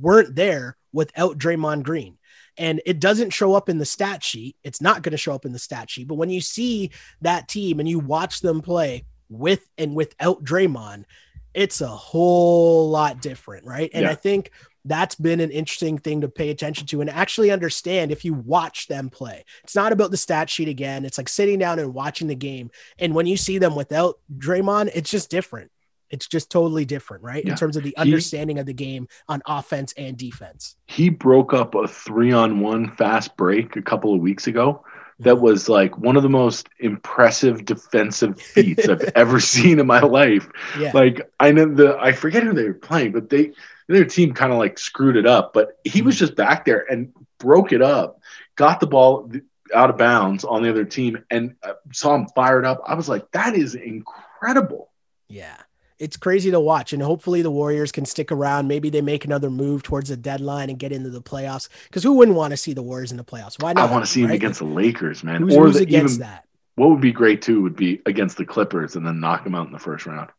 [0.00, 2.18] weren't there without Draymond Green.
[2.58, 4.56] And it doesn't show up in the stat sheet.
[4.62, 6.08] It's not going to show up in the stat sheet.
[6.08, 6.90] But when you see
[7.20, 11.04] that team and you watch them play with and without Draymond,
[11.52, 13.90] it's a whole lot different, right?
[13.92, 14.10] And Yeah.
[14.10, 14.52] I think
[14.86, 18.86] that's been an interesting thing to pay attention to and actually understand if you watch
[18.86, 19.44] them play.
[19.64, 21.04] It's not about the stat sheet again.
[21.04, 22.70] It's like sitting down and watching the game.
[22.98, 25.70] And when you see them without Draymond, it's just different.
[26.08, 27.44] It's just totally different, right?
[27.44, 27.50] Yeah.
[27.50, 30.76] In terms of the He- understanding of the game on offense and defense.
[30.86, 34.84] He broke up a three on one fast break a couple of weeks ago.
[35.20, 40.00] That was like one of the most impressive defensive feats I've ever seen in my
[40.00, 40.46] life.
[40.78, 40.92] Yeah.
[40.94, 43.52] Like I know the I forget who they were playing, but they
[43.88, 45.52] their team kind of like screwed it up.
[45.52, 48.20] But he was just back there and broke it up,
[48.56, 49.30] got the ball
[49.74, 52.82] out of bounds on the other team, and uh, saw him fired up.
[52.86, 54.90] I was like, that is incredible.
[55.28, 55.56] Yeah.
[55.98, 56.92] It's crazy to watch.
[56.92, 58.68] And hopefully the Warriors can stick around.
[58.68, 61.70] Maybe they make another move towards the deadline and get into the playoffs.
[61.84, 63.60] Because who wouldn't want to see the Warriors in the playoffs?
[63.62, 63.88] Why not?
[63.88, 64.34] I want to see him right?
[64.34, 65.40] against the Lakers, man.
[65.40, 66.44] Who's, or who's the, against even that?
[66.76, 69.66] what would be great too would be against the Clippers and then knock them out
[69.66, 70.30] in the first round.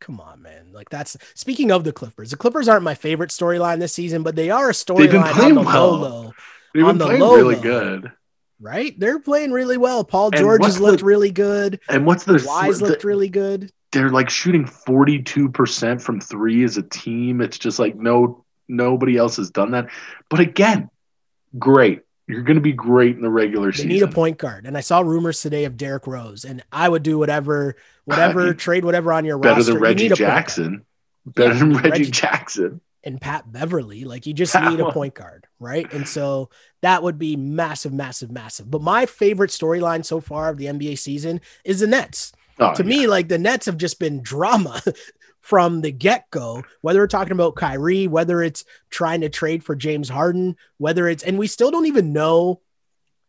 [0.00, 0.72] Come on, man.
[0.72, 2.30] Like that's speaking of the Clippers.
[2.30, 5.60] The Clippers aren't my favorite storyline this season, but they are a storyline on the
[5.62, 5.90] well.
[5.90, 6.34] low low,
[6.74, 8.10] They've been the playing low, really good.
[8.60, 8.98] right?
[8.98, 10.02] They're playing really well.
[10.04, 11.80] Paul And George has looked the- really good.
[11.88, 13.70] And what's the, Wise the looked really good.
[13.92, 17.40] they're like shooting 42% from 3 as a team.
[17.40, 19.88] It's just like no nobody else has done that.
[20.28, 20.88] But again,
[21.58, 22.00] great.
[22.30, 23.88] You're going to be great in the regular They season.
[23.88, 24.66] They need a point guard.
[24.66, 28.44] And I saw rumors today of Derrick Rose, and I would do whatever, whatever, I
[28.46, 29.72] mean, trade whatever on your better roster.
[29.72, 30.18] than You Reggie need a point.
[30.28, 30.84] Jackson.
[31.26, 32.80] Better Yeah, than Reggie, Reggie- Jackson.
[33.04, 34.04] and Pat Beverley.
[34.04, 35.90] Like you just need a point guard, right?
[35.92, 36.50] And so
[36.82, 38.70] that would be massive, massive, massive.
[38.70, 42.32] But my favorite storyline so far of the NBA season is the Nets.
[42.58, 42.88] Oh, to yeah.
[42.88, 44.82] me, like the Nets have just been drama
[45.40, 49.74] from the get go, whether we're talking about Kyrie, whether it's trying to trade for
[49.74, 52.60] James Harden, whether it's, and we still don't even know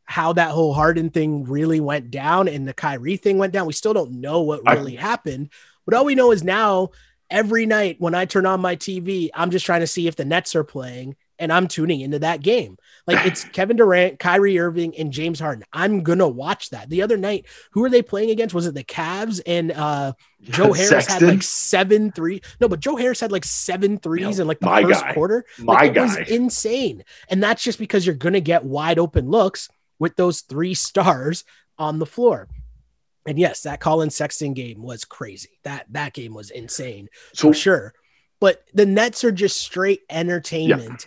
[0.06, 3.66] how that whole Harden thing really went down and the Kyrie thing went down.
[3.66, 5.50] We still don't know what I- really happened.
[5.86, 6.90] But all we know is now,
[7.30, 10.26] every night when I turn on my TV, I'm just trying to see if the
[10.26, 12.78] Nets are playing and I'm tuning into that game.
[13.08, 15.64] Like it's Kevin Durant, Kyrie Irving, and James Harden.
[15.74, 16.90] I'm gonna watch that.
[16.90, 18.54] The other night, who are they playing against?
[18.54, 19.42] Was it the Cavs?
[19.46, 22.42] And uh Joe Harris had like seven three.
[22.60, 25.14] No, but Joe Harris had like seven threes Yo, in like the my first guy.
[25.14, 25.46] quarter.
[25.60, 26.02] my Like, it guy.
[26.04, 27.04] was insane.
[27.30, 31.44] And that's just because you're gonna get wide open looks with those three stars
[31.78, 32.48] on the floor.
[33.28, 35.60] And yes, that Collin Sexton game was crazy.
[35.64, 37.94] That that game was insane so for sure.
[38.40, 41.06] But the Nets are just straight entertainment.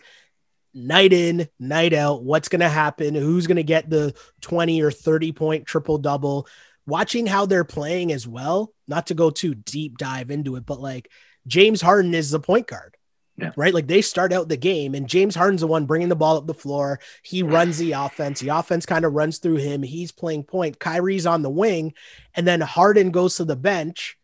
[0.75, 2.25] Night in, night out.
[2.25, 3.14] What's going to happen?
[3.14, 6.49] Who's going to get the 20 or 30 point triple double?
[6.87, 10.81] Watching how they're playing as well, not to go too deep dive into it, but
[10.81, 11.11] like
[11.47, 12.97] James Harden is the point guard.
[13.37, 13.51] Yeah.
[13.57, 13.75] Right.
[13.75, 16.47] Like they start out the game and James Harden's the one bringing the ball up
[16.47, 17.01] the floor.
[17.22, 18.39] He runs the offense.
[18.39, 19.83] The offense kind of runs through him.
[19.83, 20.79] He's playing point.
[20.79, 21.95] Kyrie's on the wing.
[22.35, 24.16] And then Harden goes to the bench.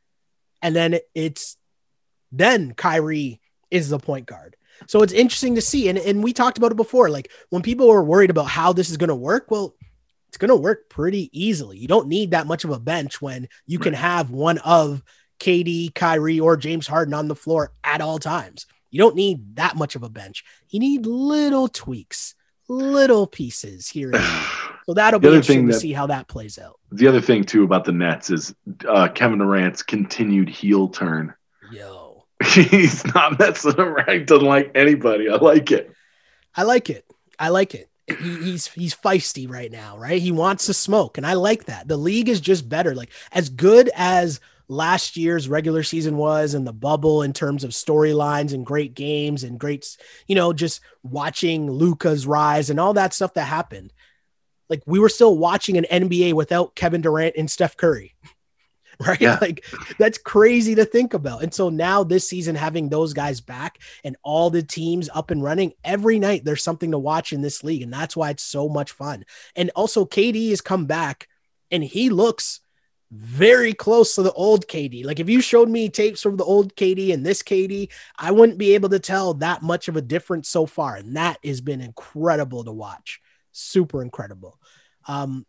[0.63, 1.57] And then it's
[2.31, 3.41] then Kyrie
[3.71, 4.57] is the point guard.
[4.87, 5.89] So it's interesting to see.
[5.89, 7.09] And, and we talked about it before.
[7.11, 9.75] Like when people were worried about how this is going to work, well,
[10.29, 11.79] it's going to work pretty easily.
[11.79, 15.03] You don't need that much of a bench when you can have one of
[15.41, 18.67] KD, Kyrie, or James Harden on the floor at all times.
[18.91, 20.45] You don't need that much of a bench.
[20.69, 22.35] You need little tweaks,
[22.69, 24.41] little pieces here and there.
[24.87, 26.81] So that'll The be interesting thing to see how that plays out.
[26.91, 28.53] the other thing too about the Nets is
[28.89, 31.33] uh, Kevin Durant's continued heel turn.
[31.71, 32.00] Yo,
[32.45, 34.11] He's not messing around.
[34.11, 35.29] He doesn't like anybody.
[35.29, 35.93] I like it.
[36.55, 37.05] I like it.
[37.39, 37.89] I like it.
[38.07, 40.21] He, he's he's feisty right now, right?
[40.21, 41.87] He wants to smoke, and I like that.
[41.87, 42.95] The league is just better.
[42.95, 47.71] Like as good as last year's regular season was, and the bubble in terms of
[47.71, 53.15] storylines and great games and great, you know, just watching Luka's rise and all that
[53.15, 53.93] stuff that happened.
[54.69, 58.15] Like we were still watching an NBA without Kevin Durant and Steph Curry.
[59.07, 59.21] Right.
[59.21, 59.39] Yeah.
[59.41, 59.65] Like
[59.99, 61.43] that's crazy to think about.
[61.43, 65.43] And so now this season, having those guys back and all the teams up and
[65.43, 67.81] running every night, there's something to watch in this league.
[67.81, 69.25] And that's why it's so much fun.
[69.57, 71.29] And also, KD has come back
[71.71, 72.61] and he looks
[73.11, 75.05] very close to the old KD.
[75.05, 78.59] Like if you showed me tapes from the old KD and this KD, I wouldn't
[78.59, 80.97] be able to tell that much of a difference so far.
[80.97, 83.21] And that has been incredible to watch.
[83.53, 84.61] Super incredible.
[85.09, 85.45] Um,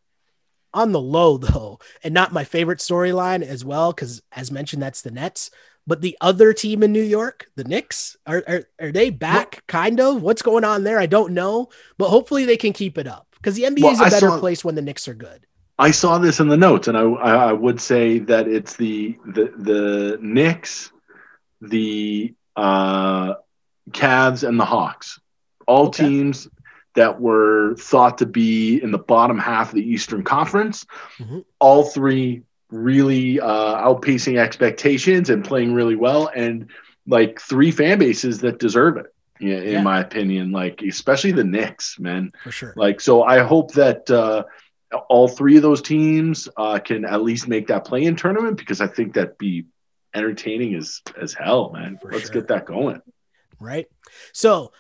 [0.74, 5.02] on the low though, and not my favorite storyline as well, because as mentioned, that's
[5.02, 5.52] the Nets.
[5.88, 9.64] But the other team in New York, the Knicks, are are, are they back?
[9.68, 10.22] Kind of.
[10.22, 11.00] What's going on there?
[11.00, 14.00] I don't know, but hopefully they can keep it up because the NBA Well, is
[14.02, 15.46] a better saw- place when the Knicks are good.
[15.80, 19.18] I saw this in the notes, and I, I I would say that it's the
[19.26, 20.92] the the Knicks,
[21.62, 23.34] the uh,
[23.90, 25.20] Cavs, and the Hawks,
[25.68, 26.04] all Okay.
[26.06, 26.48] teams
[26.96, 30.86] that were thought to be in the bottom half of the Eastern Conference.
[31.20, 31.46] Mhm.
[31.60, 36.70] All three really uh, outpacing expectations and playing really well, and
[37.08, 39.08] like three fan bases that deserve it.
[39.40, 39.82] Yeah, in Yeah.
[39.82, 42.32] my opinion, like especially the Knicks, man.
[42.44, 42.74] For sure.
[42.76, 44.44] Like, so I hope that uh,
[45.10, 48.88] all three of those teams uh, can at least make that play-in tournament because I
[48.88, 49.66] think that'd be
[50.14, 51.98] entertaining as as hell, man.
[52.02, 52.34] For Let's sure.
[52.42, 53.02] get that going.
[53.60, 53.88] right?
[54.34, 54.72] So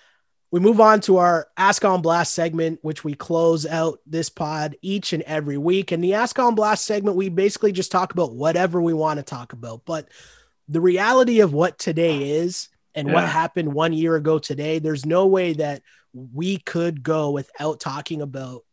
[0.52, 4.76] we move on to our Ask on Blast segment, which we close out this pod
[4.82, 5.92] each and every week.
[5.94, 9.24] And the Ask on Blast segment, we basically just talk about whatever we want to
[9.24, 9.86] talk about.
[9.86, 10.10] But
[10.68, 15.26] the reality of what today is and what happened one year ago today, there's no
[15.26, 15.84] way that
[16.14, 18.64] we could go without talking about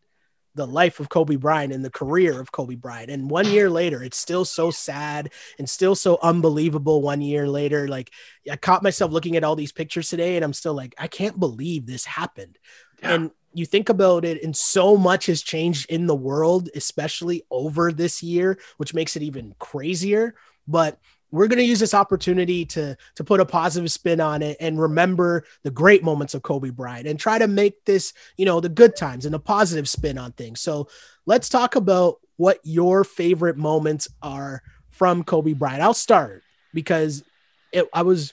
[0.59, 3.11] the life of Kobe Bryant and the career of Kobe Bryant.
[3.11, 7.01] And one year later, it's still so sad and still so unbelievable.
[7.01, 8.11] One year later, like
[8.51, 11.41] I caught myself looking at all these pictures today, and I'm still like, I can't
[11.41, 12.59] believe this happened.
[13.03, 13.15] Yeah.
[13.15, 17.91] And you think about it, and so much has changed in the world, especially over
[17.91, 20.35] this year, which makes it even crazier.
[20.67, 20.99] But
[21.31, 24.81] we're going to use this opportunity to to put a positive spin on it and
[24.81, 28.69] remember the great moments of Kobe Bryant and try to make this, you know, the
[28.69, 30.61] good times and a positive spin on things.
[30.61, 30.89] So
[31.27, 35.83] let's talk about what your favorite moments are from Kobe Bryant.
[35.83, 37.25] I'll start because
[37.73, 38.33] it, I was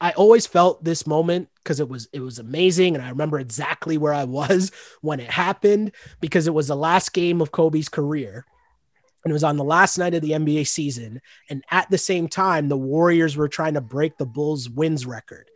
[0.00, 3.98] I always felt this moment because it was it was amazing and I remember exactly
[3.98, 4.72] where I was
[5.02, 8.46] when it happened because it was the last game of Kobe's career
[9.24, 12.28] and it was on the last night of the NBA season and at the same
[12.28, 15.50] time the Warriors were trying to break the Bulls wins record.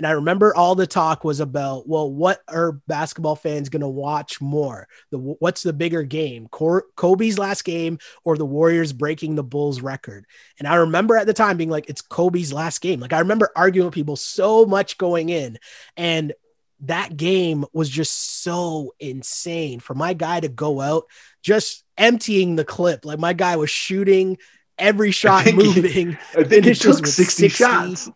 [0.00, 3.88] And I remember all the talk was about, well, what are basketball fans going to
[3.88, 4.88] watch more?
[5.10, 9.82] The what's the bigger game, Cor- Kobe's last game or the Warriors breaking the Bulls
[9.82, 10.24] record?
[10.58, 12.98] And I remember at the time being like, it's Kobe's last game.
[12.98, 15.58] Like I remember arguing with people so much going in,
[15.98, 16.32] and
[16.80, 21.04] that game was just so insane for my guy to go out
[21.42, 23.04] just emptying the clip.
[23.04, 24.38] Like my guy was shooting
[24.78, 27.48] every shot he- moving I think he took with 60, 60.
[27.48, 28.10] shots.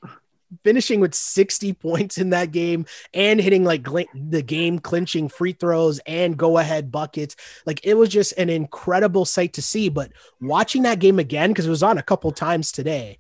[0.62, 5.52] finishing with 60 points in that game and hitting like gl- the game clinching free
[5.52, 7.36] throws and go ahead buckets.
[7.66, 9.88] Like it was just an incredible sight to see.
[9.88, 13.18] But watching that game again, because it was on a couple times today,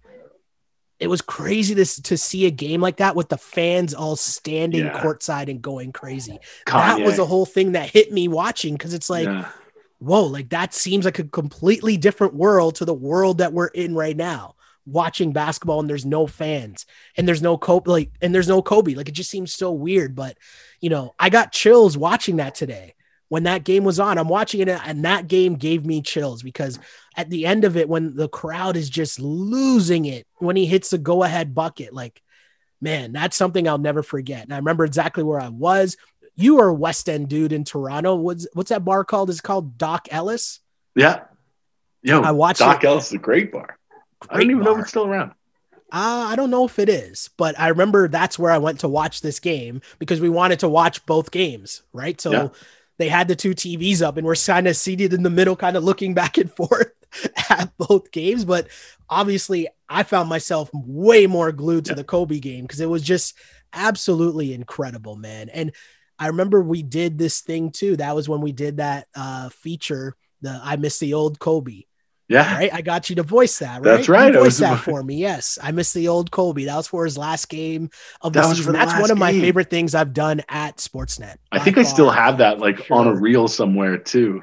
[1.00, 4.84] it was crazy to, to see a game like that with the fans all standing
[4.86, 5.02] Yeah.
[5.02, 6.38] courtside and going crazy.
[6.66, 7.16] That was Kanye.
[7.16, 9.48] the whole thing that hit me watching because it's like, Yeah.
[10.04, 13.94] Whoa, like that seems like a completely different world to the world that we're in
[13.94, 14.54] right now.
[14.86, 16.84] Watching basketball and there's no fans
[17.16, 18.94] and there's no Kobe, like, and there's no Kobe.
[18.94, 20.14] Like, it just seems so weird.
[20.14, 20.36] But,
[20.78, 22.94] you know, I got chills watching that today
[23.28, 24.18] when that game was on.
[24.18, 26.78] I'm watching it and that game gave me chills because
[27.16, 30.90] at the end of it, when the crowd is just losing it, when he hits
[30.90, 32.20] the go ahead bucket, like,
[32.82, 34.42] man, that's something I'll never forget.
[34.42, 35.96] And I remember exactly where I was.
[36.36, 38.14] You are a West End dude in Toronto.
[38.16, 39.30] What's what's that bar called?
[39.30, 40.60] Is it called Dock Ellis?
[40.96, 41.22] Yeah.
[42.02, 42.86] Yo, I watched Dock it.
[42.86, 43.78] Ellis is a great bar.
[44.28, 44.74] I don't even know bar.
[44.74, 45.30] if it's still around.
[45.92, 48.88] Uh, I don't know if it is, but I remember that's where I went to
[48.88, 52.20] watch this game because we wanted to watch both games, right?
[52.20, 52.48] So Yeah.
[52.98, 55.76] they had the two TVs up and we're kind of seated in the middle, kind
[55.76, 56.92] of looking back and forth
[57.48, 58.44] at both games.
[58.44, 58.66] But
[59.08, 61.96] obviously, I found myself way more glued to Yeah.
[61.96, 63.34] the Kobe game because it was just
[63.72, 65.48] absolutely incredible, man.
[65.48, 65.70] And
[66.18, 67.96] I remember we did this thing too.
[67.96, 71.82] That was when we did that uh, feature, the I Miss the Old Kobe
[72.28, 72.54] Yeah.
[72.56, 72.72] right?
[72.72, 73.84] I got you to voice that, right?
[73.84, 74.32] That's right.
[74.32, 75.16] You was- that for me.
[75.16, 76.64] Yes, I miss the old Kobe.
[76.64, 77.90] That was for his last game
[78.20, 78.72] of the That season.
[78.72, 79.40] the That's one of my game.
[79.42, 81.36] favorite things I've done at Sportsnet.
[81.52, 84.42] I think I still have that like on a reel somewhere too.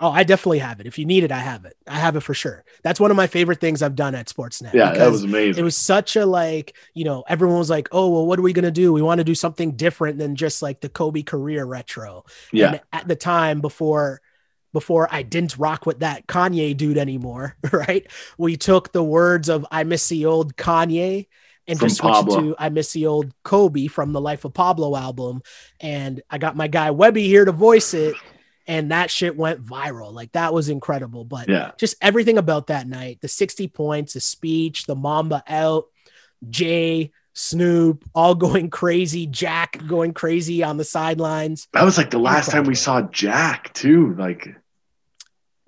[0.00, 0.86] Oh, I definitely have it.
[0.86, 1.76] If you need it, I have it.
[1.86, 2.64] I have it for sure.
[2.82, 4.72] That's one of my favorite things I've done at Sportsnet.
[4.72, 5.60] Yeah, that was amazing.
[5.60, 8.52] it was such a like you know everyone was like oh well what are we
[8.52, 12.24] gonna do we want to do something different than just like the kobe career retro
[12.52, 12.72] yeah.
[12.72, 14.20] and at the time before
[14.72, 19.66] before i didn't rock with that kanye dude anymore right we took the words of
[19.70, 21.26] i miss the old kanye
[21.68, 22.40] and From just switched Pablo.
[22.40, 25.42] to i miss the old kobe from the life of pablo album
[25.80, 28.14] and i got my guy webby here to voice it
[28.72, 31.72] and that shit went viral like that was incredible but Yeah.
[31.76, 35.86] just everything about that night the 60 points the speech the mamba out
[36.48, 42.18] jay snoop all going crazy jack going crazy on the sidelines That was like the
[42.18, 44.14] last time we saw Jack too.
[44.14, 44.56] Like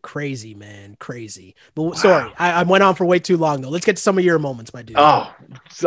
[0.02, 0.96] Crazy, man.
[1.00, 1.54] Crazy.
[1.74, 1.92] But wow.
[1.94, 3.70] sorry, I, I, went on for way too long, though.
[3.70, 4.98] Let's get to some of your moments, my dude.
[4.98, 5.34] Oh,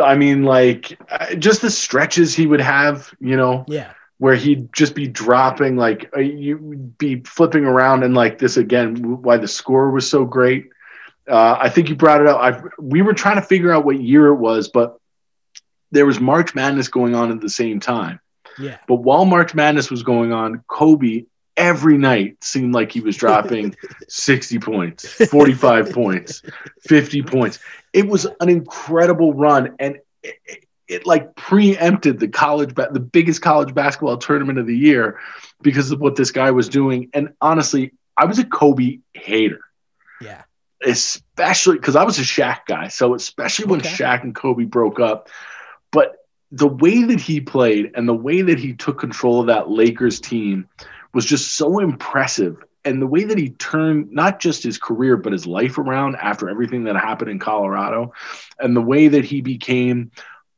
[0.02, 3.64] I mean, like, uh, just the stretches he would have, you know?
[3.68, 3.92] Yeah.
[4.18, 9.22] Where he'd just be dropping, like, uh, you'd be flipping around, and like this again,
[9.22, 10.70] why the score was so great.
[11.28, 12.40] Uh, I think you brought it up.
[12.40, 14.98] I, we were trying to figure out what year it was, but
[15.92, 18.20] there was March Madness going on at the same time.
[18.58, 18.78] Yeah.
[18.88, 23.76] But while March Madness was going on, Kobe every night seemed like he was dropping
[24.08, 26.42] 60 points, 45 points,
[26.82, 27.58] 50 points.
[27.92, 33.42] It was an incredible run and it, it, like preempted the college ba- the biggest
[33.42, 35.18] college basketball tournament of the year
[35.62, 39.60] because of what this guy was doing and honestly, I was a Kobe hater.
[40.20, 40.42] Yeah.
[40.84, 42.88] Especially cuz I was a Shaq guy.
[42.88, 43.90] So especially when okay.
[43.90, 45.28] Shaq and Kobe broke up,
[45.92, 46.16] but
[46.50, 50.20] the way that he played and the way that he took control of that Lakers
[50.20, 50.66] team
[51.12, 52.62] was just so impressive.
[52.84, 56.48] And the way that he turned not just his career, but his life around after
[56.48, 58.12] everything that happened in Colorado,
[58.58, 60.10] and the way that he became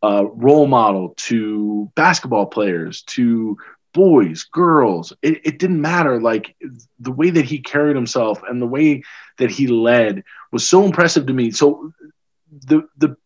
[0.02, 3.58] a role model to basketball players, to
[3.92, 6.20] boys, girls, it, it didn't matter.
[6.20, 6.56] Like
[6.98, 9.02] the way that he carried himself and the way
[9.38, 11.50] that he led was so impressive to me.
[11.50, 11.92] So
[12.66, 13.16] the the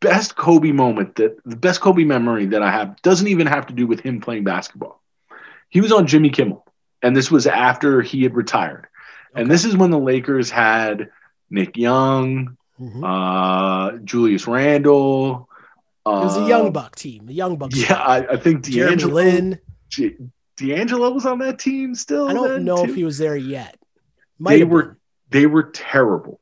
[0.00, 3.74] best Kobe moment that the best Kobe memory that I have doesn't even have to
[3.74, 5.02] do with him playing basketball.
[5.68, 6.64] He was on Jimmy Kimmel,
[7.02, 8.88] and this was after he had retired.
[9.32, 9.42] Okay.
[9.42, 11.10] And this is when the Lakers had
[11.50, 13.04] Nick Young, mm-hmm.
[13.04, 15.47] uh, Julius Randle.
[16.16, 17.26] It was a young um, buck team.
[17.26, 17.70] The young buck.
[17.74, 19.14] Yeah, I, I, think D'Angelo.
[19.14, 19.58] Lin.
[19.88, 20.16] G-
[20.56, 22.28] D'Angelo was on that team still.
[22.28, 22.90] I don't know too.
[22.90, 23.76] if he was there yet.
[24.38, 24.96] Might they were been.
[25.30, 26.40] they were terrible,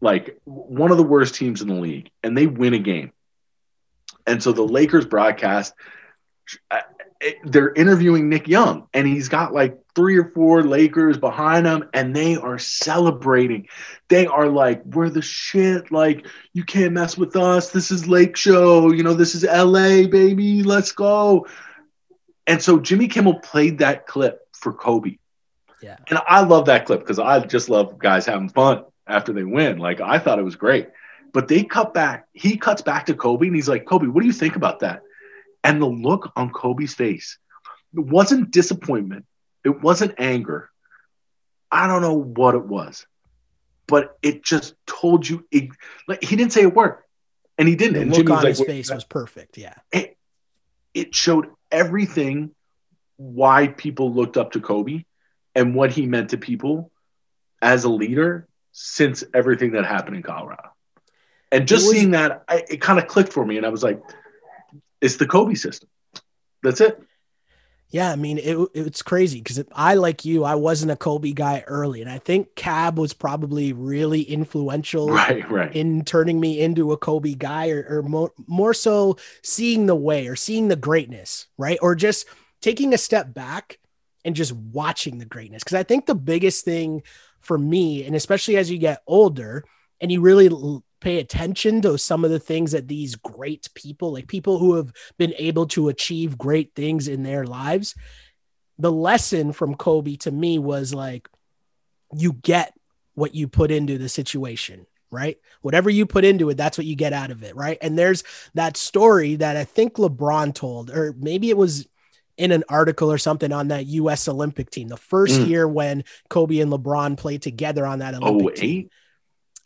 [0.00, 3.12] like one of the worst teams in the league, and they win a game.
[4.26, 5.74] And so the Lakers broadcast
[7.44, 12.14] they're interviewing Nick Young, and he's got like three or four Lakers behind him, and
[12.14, 13.68] they are celebrating.
[14.08, 15.90] They are like, "We're the shit!
[15.90, 17.70] Like, you can't mess with us.
[17.70, 18.92] This is Lake Show.
[18.92, 20.06] You know, this is L.A.
[20.06, 20.62] baby.
[20.62, 21.46] Let's go."
[22.46, 25.18] And so Jimmy Kimmel played that clip for Kobe.
[25.82, 29.44] Yeah, and I love that clip because I just love guys having fun after they
[29.44, 29.78] win.
[29.78, 30.88] Like, I thought it was great.
[31.32, 32.28] But they cut back.
[32.32, 35.02] He cuts back to Kobe, and he's like, "Kobe, what do you think about that?"
[35.66, 37.38] And the look on Kobe's face
[37.92, 39.26] it wasn't disappointment,
[39.64, 40.70] it wasn't anger.
[41.72, 43.04] I don't know what it was,
[43.88, 45.44] but it just told you.
[45.50, 45.70] It,
[46.06, 46.98] like he didn't say a word,
[47.58, 47.94] and he didn't.
[47.94, 49.58] The and look Jimmy on his like, face was perfect.
[49.58, 50.16] Yeah, it,
[50.94, 52.54] it showed everything
[53.16, 55.04] why people looked up to Kobe
[55.54, 56.92] and what he meant to people
[57.60, 60.70] as a leader since everything that happened in Colorado.
[61.50, 63.82] And just was, seeing that, I, it kind of clicked for me, and I was
[63.82, 64.00] like,
[65.00, 65.88] it's the Kobe system.
[66.62, 67.02] That's it.
[67.90, 71.62] Yeah, I mean it, it's crazy because I like you, I wasn't a Kobe guy
[71.66, 75.74] early, and I think Cab was probably really influential, right, right.
[75.74, 80.26] in turning me into a Kobe guy, or, or more, more so seeing the way
[80.26, 82.26] or seeing the greatness, right, or just
[82.60, 83.78] taking a step back
[84.24, 85.62] and just watching the greatness.
[85.62, 87.04] Because I think the biggest thing
[87.38, 89.64] for me, and especially as you get older,
[90.00, 90.48] and you really
[91.06, 94.92] pay attention to some of the things that these great people, like people who have
[95.18, 97.94] been able to achieve great things in their lives,
[98.76, 101.28] the lesson from Kobe to me was like,
[102.12, 102.74] you get
[103.14, 105.38] what you put into the situation, right?
[105.62, 107.78] Whatever you put into it, that's what you get out of it, right?
[107.80, 111.86] And there's that story that I think LeBron told, or maybe it was
[112.36, 115.46] in an article or something on that US Olympic team, the first mm.
[115.46, 118.90] year when Kobe and LeBron played together on that Olympic oh, team.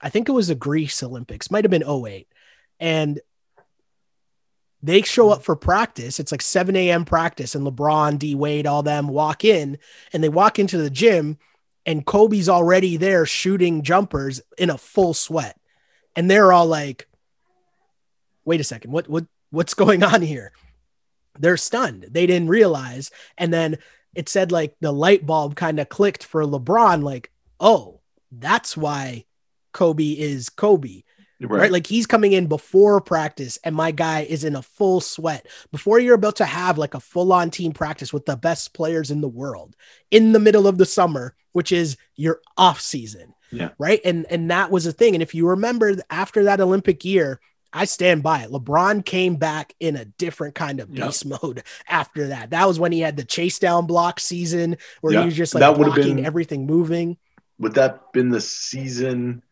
[0.01, 2.27] I think it was the Greece Olympics, might have been 08.
[2.79, 3.21] And
[4.83, 6.19] they show up for practice.
[6.19, 7.05] It's like 7 a.m.
[7.05, 9.79] practice, and LeBron, D Wade, all them walk in
[10.13, 11.39] and they walk into the gym,
[11.85, 15.59] and Kobe's already there shooting jumpers in a full sweat.
[16.17, 17.09] And they're all like,
[18.45, 20.53] wait a second, what what what's going on here?
[21.39, 22.07] They're stunned.
[22.11, 23.11] They didn't realize.
[23.39, 23.79] And then
[24.15, 28.01] it said like the light bulb kind of clicked for LeBron, like, oh,
[28.33, 29.25] that's why
[29.73, 31.03] Kobe is Kobe.
[31.41, 31.61] Right.
[31.61, 31.73] right.
[31.73, 35.99] Like he's coming in before practice, and my guy is in a full sweat before
[35.99, 39.23] you're about to have like a full on team practice with the best players in
[39.23, 39.75] the world
[40.11, 43.35] in the middle of the summer, which is your off season.
[43.51, 43.71] Yeah.
[43.79, 44.01] Right.
[44.05, 45.15] And and that was a thing.
[45.15, 47.41] And if you remember after that Olympic year,
[47.73, 48.51] I stand by it.
[48.51, 51.41] LeBron came back in a different kind of beast yep.
[51.43, 52.51] mode after that.
[52.51, 55.23] That was when he had the chase down block season where yep.
[55.23, 57.17] he was just like that blocking been, everything moving.
[57.59, 59.43] Would that been the season?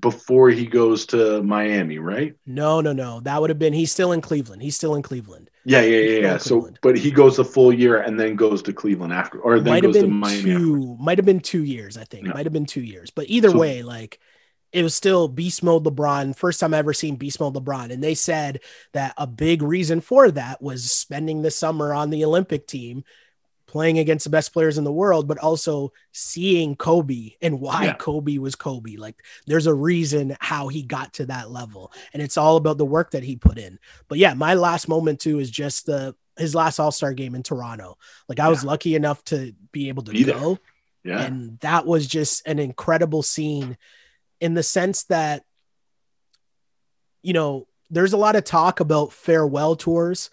[0.00, 2.34] Before he goes to Miami, right?
[2.46, 3.20] No, no, no.
[3.20, 4.60] That would have been he's still in Cleveland.
[4.62, 5.50] He's still in Cleveland.
[5.64, 6.18] Yeah, yeah, yeah.
[6.20, 6.36] yeah.
[6.38, 9.72] So, but he goes the full year and then goes to Cleveland after, or then
[9.72, 10.38] might have goes to been Miami.
[10.38, 10.58] after.
[10.58, 10.96] two.
[11.00, 11.96] Might have been two years.
[11.96, 12.32] I think Yeah.
[12.34, 13.10] might have been two years.
[13.10, 14.18] But either So- way, like
[14.72, 16.36] it was still beast mode LeBron.
[16.36, 18.60] First time I ever seen beast mode LeBron, and they said
[18.92, 23.02] that a big reason for that was spending the summer on the Olympic team.
[23.70, 27.92] Playing against the best players in the world, but also seeing Kobe and why Yeah.
[27.92, 28.96] Kobe was Kobe.
[28.96, 32.84] Like, there's a reason how he got to that level, and it's all about the
[32.84, 33.78] work that he put in.
[34.08, 37.44] But yeah, my last moment too is just the his last All Star game in
[37.44, 37.96] Toronto.
[38.28, 40.34] Like I was lucky enough to be able to Be there.
[40.34, 40.58] go,
[41.04, 43.78] Yeah, and that was just an incredible scene
[44.40, 45.44] in the sense that,
[47.22, 50.28] you know, there's a lot of talk about farewell tours.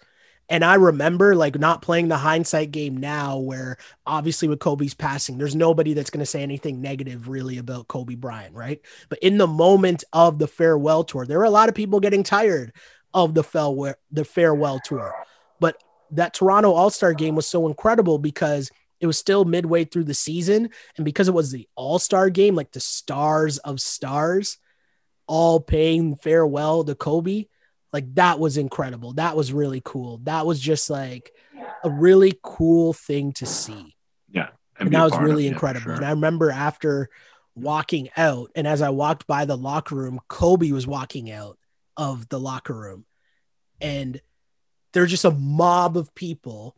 [0.48, 3.76] And I remember like not playing the hindsight game now, where
[4.06, 8.14] obviously with Kobe's passing, there's nobody that's going to say anything negative really about Kobe
[8.14, 8.80] Bryant, right?
[9.08, 12.22] But in the moment of the farewell tour, there were a lot of people getting
[12.22, 12.72] tired
[13.12, 15.14] of the farewell the farewell tour.
[15.60, 15.82] But
[16.12, 18.70] that Toronto All Star game was so incredible because
[19.00, 22.54] it was still midway through the season, and because it was the All Star game,
[22.54, 24.58] like the stars of stars,
[25.26, 27.44] all paying farewell to Kobe,
[27.92, 29.14] like that was incredible.
[29.14, 30.18] That was really cool.
[30.24, 31.32] That was just like
[31.84, 33.96] a really cool thing to see
[34.30, 34.48] Yeah.
[34.78, 35.84] and be a that was really incredible.
[35.84, 35.94] sure.
[35.94, 37.08] And I remember after
[37.54, 41.58] walking out, and as I walked by the locker room, Kobe was walking out
[41.96, 43.04] of the locker room,
[43.80, 44.20] and
[44.92, 46.76] there's just a mob of people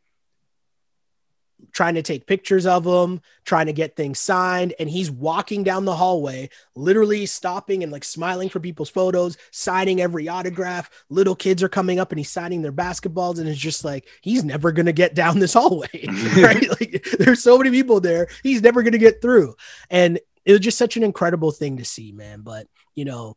[1.72, 5.84] trying to take pictures of him, trying to get things signed, and he's walking down
[5.84, 10.90] the hallway, literally stopping and like smiling for people's photos, signing every autograph.
[11.08, 14.44] Little kids are coming up and he's signing their basketballs, and it's just like he's
[14.44, 15.88] never gonna get down this hallway,
[16.36, 16.68] right?
[16.80, 19.54] Like there's so many people there, he's never gonna get through,
[19.90, 22.42] and it was just such an incredible thing to see, man.
[22.42, 23.36] But you know,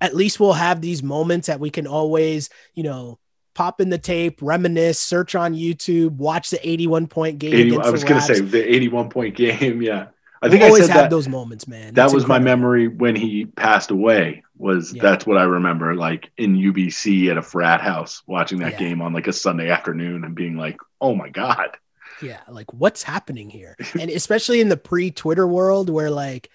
[0.00, 3.18] at least we'll have these moments that we can always, you know.
[3.54, 7.54] Pop in the tape, reminisce, search on YouTube, watch the 81 point game.
[7.54, 9.80] 80, I was going to say the 81 point game.
[9.80, 10.08] Yeah,
[10.42, 11.10] I think I always said have that.
[11.10, 11.94] those moments, man.
[11.94, 14.42] that was my memory when he passed away.
[14.56, 15.02] Was Yeah.
[15.02, 18.78] that's what I remember, like in UBC at a frat house, watching that Yeah.
[18.78, 21.76] game on like a Sunday afternoon and being like, "Oh my god."
[22.22, 23.76] Yeah, like what's happening here?
[24.00, 26.50] And especially in the pre-Twitter world where like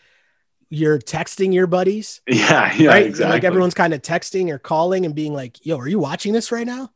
[0.69, 3.05] you're texting your buddies, Yeah, yeah, right?
[3.05, 3.25] exactly.
[3.27, 6.51] Like everyone's kind of texting or calling and being like, "Yo, are you watching this
[6.51, 6.91] right now?"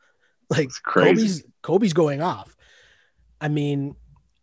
[0.50, 1.38] Like It's crazy.
[1.38, 2.56] Kobe's Kobe's going off.
[3.42, 3.96] I mean,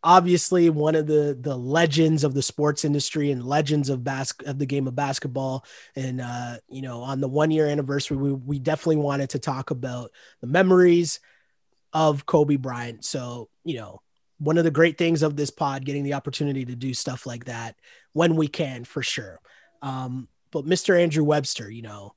[0.02, 4.58] obviously one of the the legends of the sports industry and legends of bas- of
[4.58, 5.64] the game of basketball
[5.94, 9.70] and uh you know on the 1 year anniversary we we definitely wanted to talk
[9.70, 10.10] about
[10.40, 11.20] the memories
[11.92, 13.04] of Kobe Bryant.
[13.04, 14.00] So, you know,
[14.38, 17.46] one of the great things of this pod getting the opportunity to do stuff like
[17.46, 17.76] that
[18.12, 19.40] when we can for sure.
[19.82, 21.00] Um but Mr.
[21.00, 22.14] Andrew Webster, you know,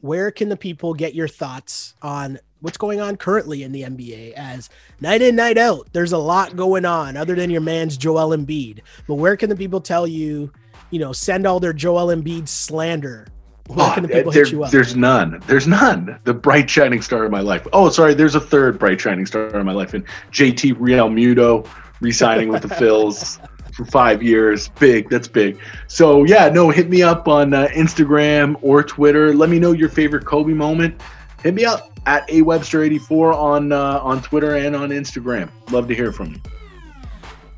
[0.00, 4.32] where can the people get your thoughts on what's going on currently in the NBA
[4.32, 5.88] as night in, night out?
[5.92, 8.80] There's a lot going on other than your man's Joel Embiid.
[9.06, 10.50] But where can the people tell you,
[10.90, 13.26] you know, send all their Joel Embiid slander?
[13.68, 14.70] Where Oh, can the people there- hit you up?
[14.72, 15.40] There's none.
[15.46, 16.18] There's none.
[16.24, 17.66] The bright shining star of my life.
[17.72, 18.14] Oh, sorry.
[18.14, 21.68] There's a third bright shining star of my life, and JT Realmuto
[22.00, 23.38] re-signing with the Phils
[23.72, 24.68] for five years.
[24.78, 25.08] Big.
[25.08, 25.58] That's big.
[25.88, 26.70] So yeah, no.
[26.70, 29.34] Hit me up on uh, Instagram or Twitter.
[29.34, 31.00] Let me know your favorite Kobe moment.
[31.42, 35.50] Hit me up at a Webster84 on uh, on Twitter and on Instagram.
[35.70, 36.40] Love to hear from you.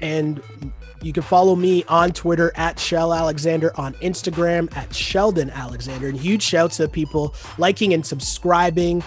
[0.00, 0.42] And
[1.02, 6.08] you can follow me on Twitter at Shell Alexander, on Instagram at Sheldon Alexander.
[6.08, 9.02] And huge shouts to people liking and subscribing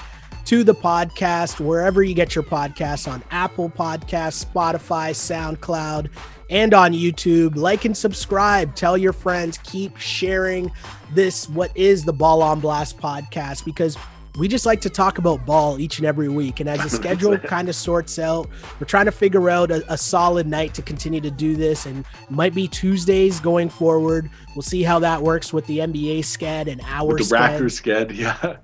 [0.46, 6.10] to the podcast wherever you get your podcasts on Apple Podcasts, Spotify, SoundCloud,
[6.50, 7.56] and on YouTube.
[7.56, 8.76] Like and subscribe.
[8.76, 9.58] Tell your friends.
[9.64, 10.72] Keep sharing
[11.14, 13.98] this, what is the Ball on Blast podcast, because
[14.38, 16.60] we just like to talk about ball each and every week.
[16.60, 18.48] And as the schedule kind of sorts out,
[18.80, 21.86] we're trying to figure out a, a solid night to continue to do this.
[21.86, 24.30] And might be Tuesdays going forward.
[24.56, 27.82] We'll see how that works with the NBA sched and our With the sched Raptors
[27.82, 28.58] sked, yeah.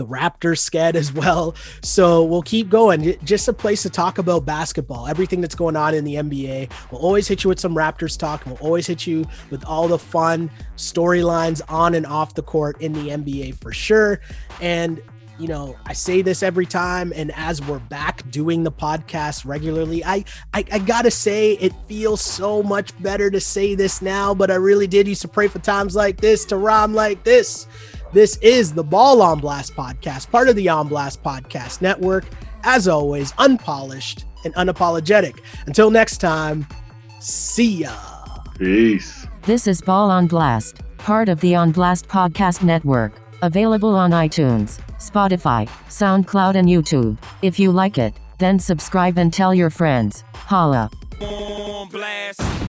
[0.00, 1.54] The Raptors sked as well.
[1.82, 3.16] So we'll keep going.
[3.22, 6.70] Just a place to talk about basketball, everything that's going on in the NBA.
[6.90, 8.46] We'll always hit you with some Raptors talk.
[8.46, 12.94] We'll always hit you with all the fun storylines on and off the court in
[12.94, 14.20] the NBA for sure.
[14.62, 15.02] And
[15.38, 20.04] you know, I say this every time, and as we're back doing the podcast regularly,
[20.04, 24.34] I, I I gotta say it feels so much better to say this now.
[24.34, 27.66] But I really did used to pray for times like this to rhyme like this.
[28.12, 32.24] This is the Ball on Blast podcast, part of the On Blast Podcast Network.
[32.64, 35.38] As always, unpolished and unapologetic.
[35.66, 36.66] Until next time,
[37.20, 37.96] see ya.
[38.58, 39.28] Peace.
[39.42, 43.12] This is Ball on Blast, part of the On Blast Podcast Network.
[43.42, 47.16] Available on iTunes, Spotify, SoundCloud, and YouTube.
[47.42, 50.24] If you like it, then subscribe and tell your friends.
[50.34, 50.90] Holla.
[51.20, 52.60] on blast.